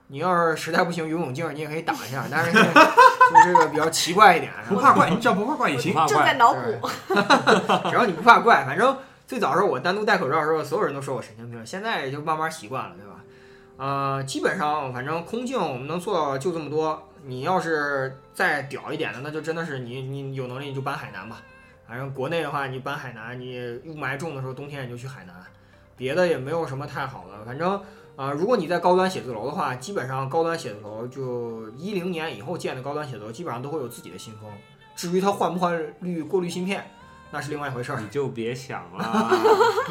[0.08, 4.52] 你要是实在不行，游泳镜你也可以打一下，但是就是这个比较奇怪一点。
[4.68, 5.94] 不怕怪，你只要不怕怪也行。
[6.08, 6.90] 正在脑补，
[7.88, 8.96] 只要你不怕怪，反正
[9.28, 13.13] 最早的时候我单独戴口罩的时候，所有人都说我神经病，现在也就慢慢习惯了，对吧？
[13.76, 17.08] 呃，基本上反正空镜我们能做到就这么多。
[17.26, 21.40] 你要是再屌一点的，那就真的是你你有能力你就搬海南吧。
[21.88, 25.34] 反正国内的话，你搬海南，你雾霾重的时候，冬天你就去海南，
[25.96, 27.44] 别的也没有什么太好的。
[27.44, 27.80] 反正
[28.16, 34.48] 啊、如果你在高端写字楼的话，基本上高端写字楼就一零年以后建的高端写字楼，基本上都会有自己的新风。
[34.94, 36.88] 至于它换不换滤过滤芯片，
[37.34, 37.98] 那是另外一回事儿。
[38.00, 39.28] 你就别想了。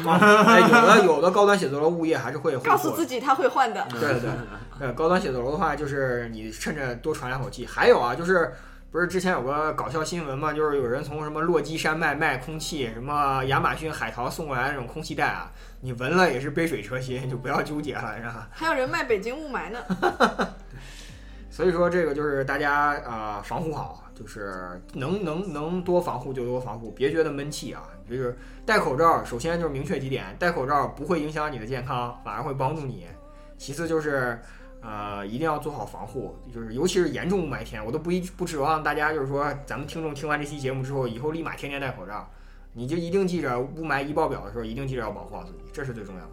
[0.46, 2.90] 哎，有的有的高端写字楼物业还是会告诉。
[2.92, 3.86] 自己他会换的。
[3.90, 4.30] 对 对对，
[4.80, 7.66] 呃，高端写字楼的话，就是你趁着多喘两口气。
[7.66, 8.54] 还有啊，就是
[8.90, 18.48] 不是之前有个搞笑新闻嘛，就是有人从什么落基山脉卖空气，什么亚马逊海淘送过来的那种空气袋啊，你闻了也是杯水车薪，就不要纠结了，是吧？
[18.54, 19.78] 还有人卖北京雾霾呢，
[21.50, 27.82] 所以说这个就是大家啊、呃防护好，就是能能能多防护就多防护，别觉得闷气啊。
[28.08, 28.36] 就是
[28.66, 33.06] 戴口罩，首先就是明确几点，戴口罩不会影响你的健康，反而会帮助你。
[33.56, 34.38] 其次就是
[34.82, 42.28] 呃，一定要做好防护，就是尤其是严重雾霾天，我都不一不指望大家就是说咱们听众听完这期节目之后，以后立马天天戴口罩，
[42.74, 46.30] 你就一定记着雾霾一爆表的时候，一定记着要保护好自己，这是最重要的。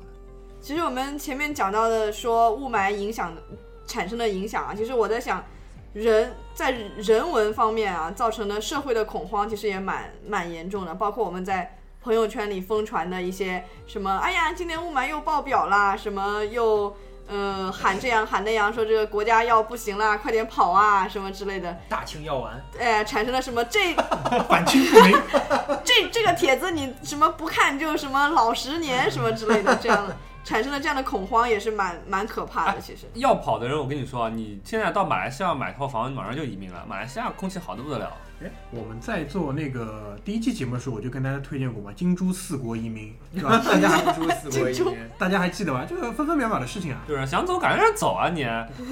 [0.59, 3.33] 其实我们前面讲到的说雾霾影响
[3.87, 5.41] 产生的影响啊，其实我在想，
[5.93, 10.95] 人在人文方面啊造成的社会的恐慌，其实也蛮蛮严重的。
[10.95, 16.95] 包括我们在朋友圈里疯传的一些什么，哎呀，今年雾霾又爆表啦，什么又
[17.27, 23.93] 呃喊这样喊那样，说这个国家要不行啦，快点跑啊，什么之类的，大清药丸，哎，产生了什么这
[24.49, 25.15] 反清复明，
[25.83, 32.81] 这这个帖子你什么不看就什么老十年什么之类的，这样的 产生了这样的恐慌也是蛮蛮可怕的。
[32.81, 36.85] 其实，要跑的人，我跟你说啊，你现在到马来西亚买套房，马上就移民了。
[36.87, 38.11] 马来西亚空气好的不得了。
[38.43, 43.61] 哎，我们在做那个第一期节目的时候，我就跟大家推荐过嘛，金珠四国移民， 对吧？
[43.63, 45.85] 大家金珠四国移民， 大家还记得吧？
[45.87, 47.01] 这个分分秒秒的事情啊。
[47.07, 48.43] 就是想走赶快走啊你，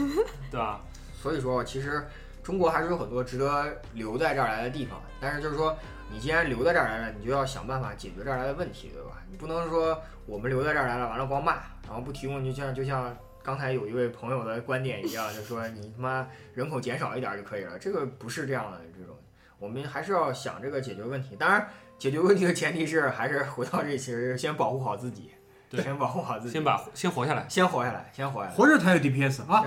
[0.51, 0.81] 对吧？
[1.19, 2.07] 所以说，其实
[2.43, 5.01] 中国还是有很多值得留在这儿来的地方。
[5.19, 5.75] 但是就是说，
[6.11, 9.17] 你既然留在这儿来了，你就要想办法解决这儿来的问题，对吧？
[9.31, 9.99] 你不能说
[10.29, 11.53] 我们留在这儿来了，完了光骂，
[11.87, 18.79] 然后不提供，就像就像刚才有一位朋友的观点一样，就说你他妈人口减少一点就可以了，这个不是这样的。
[18.97, 19.15] 这种
[19.57, 21.35] 我们还是要想这个解决问题。
[21.35, 25.31] 当然，解决问题的前提是还是回到这其实先保护好自己，
[25.69, 27.45] 对先保护好自己，先把先活下来。
[27.49, 28.55] 先活下来，先活下来。
[28.55, 29.65] 活着才有 DPS 啊！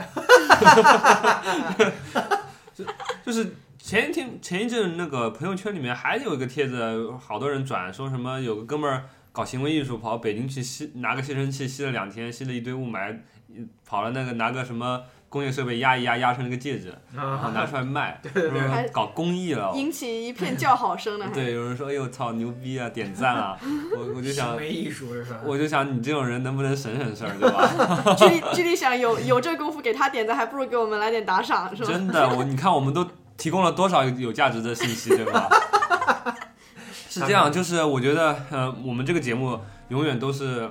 [3.24, 13.16] 就是前一天前一阵那个朋友圈里面还有一个帖子，好多人转说什么有个哥们儿搞行为艺术，跑北京去吸拿个吸尘器吸了两天，吸了一堆雾霾，
[13.86, 18.20] 跑了那个拿个什么工业设备压一压，压成了个戒指，然后拿出来卖，
[18.92, 19.72] 搞公益了。
[19.74, 21.30] 引起一片叫好声呢。
[21.32, 23.58] 对，有人说哎呦操牛逼啊，点赞啊！
[23.96, 25.40] 我我就想行，为艺术是吧？
[25.46, 28.14] 我就想你这种人能不能省省事儿，对吧？
[28.14, 31.88] 具体具体想有有这功夫给他点赞，还不如给我们来点打赏，是吧？
[31.90, 35.48] 真的，我你看我们都提供了多少有价值的信息，对吧？
[37.12, 40.70] 是这样，就是我觉得，呃，我们这个节目永远都是，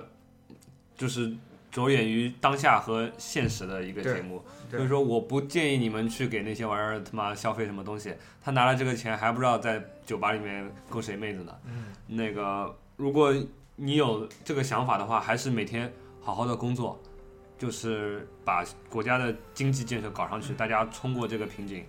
[0.97, 1.31] 就是
[1.69, 4.43] 着眼于当下和现实的一个节目。
[4.71, 8.15] 所以说，我不建议你们去给那些玩意儿他妈消费什么东西。
[8.41, 11.53] 他拿了这个钱，还不知道在酒吧里面勾谁妹子呢。
[11.65, 13.31] 嗯，那个，如果
[13.75, 16.99] 你有这个想法的话，还是每天好好的工作，
[17.59, 21.85] 就是把国家的经济建设搞上去，大家冲过这个瓶颈，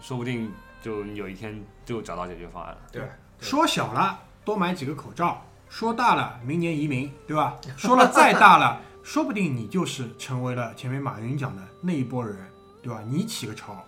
[0.00, 0.50] 说不定
[0.80, 2.78] 就有一天就找到解决方案了。
[2.90, 3.02] 对，
[3.42, 7.56] 说小了多买几个口罩，说大了明年移民，对吧？
[7.76, 12.36] 说了再大了，说不定你就是成为了前面马云讲的那一波人，
[12.80, 13.00] 对吧？
[13.04, 13.84] 你起个潮，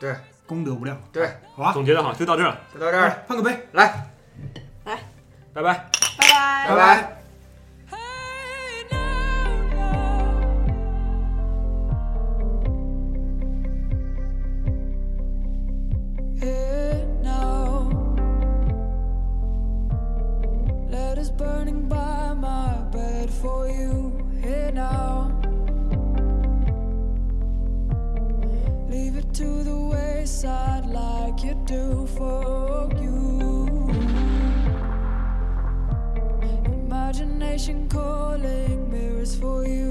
[0.00, 1.72] 对，功德无量，对，好吧？
[1.72, 4.10] 总结的好，就到这儿了，就到这儿，来碰个杯，来，
[5.54, 5.90] 拜拜。
[6.18, 7.19] 拜拜拜拜。
[31.70, 33.88] For you.
[36.64, 39.89] Imagination calling mirrors for you.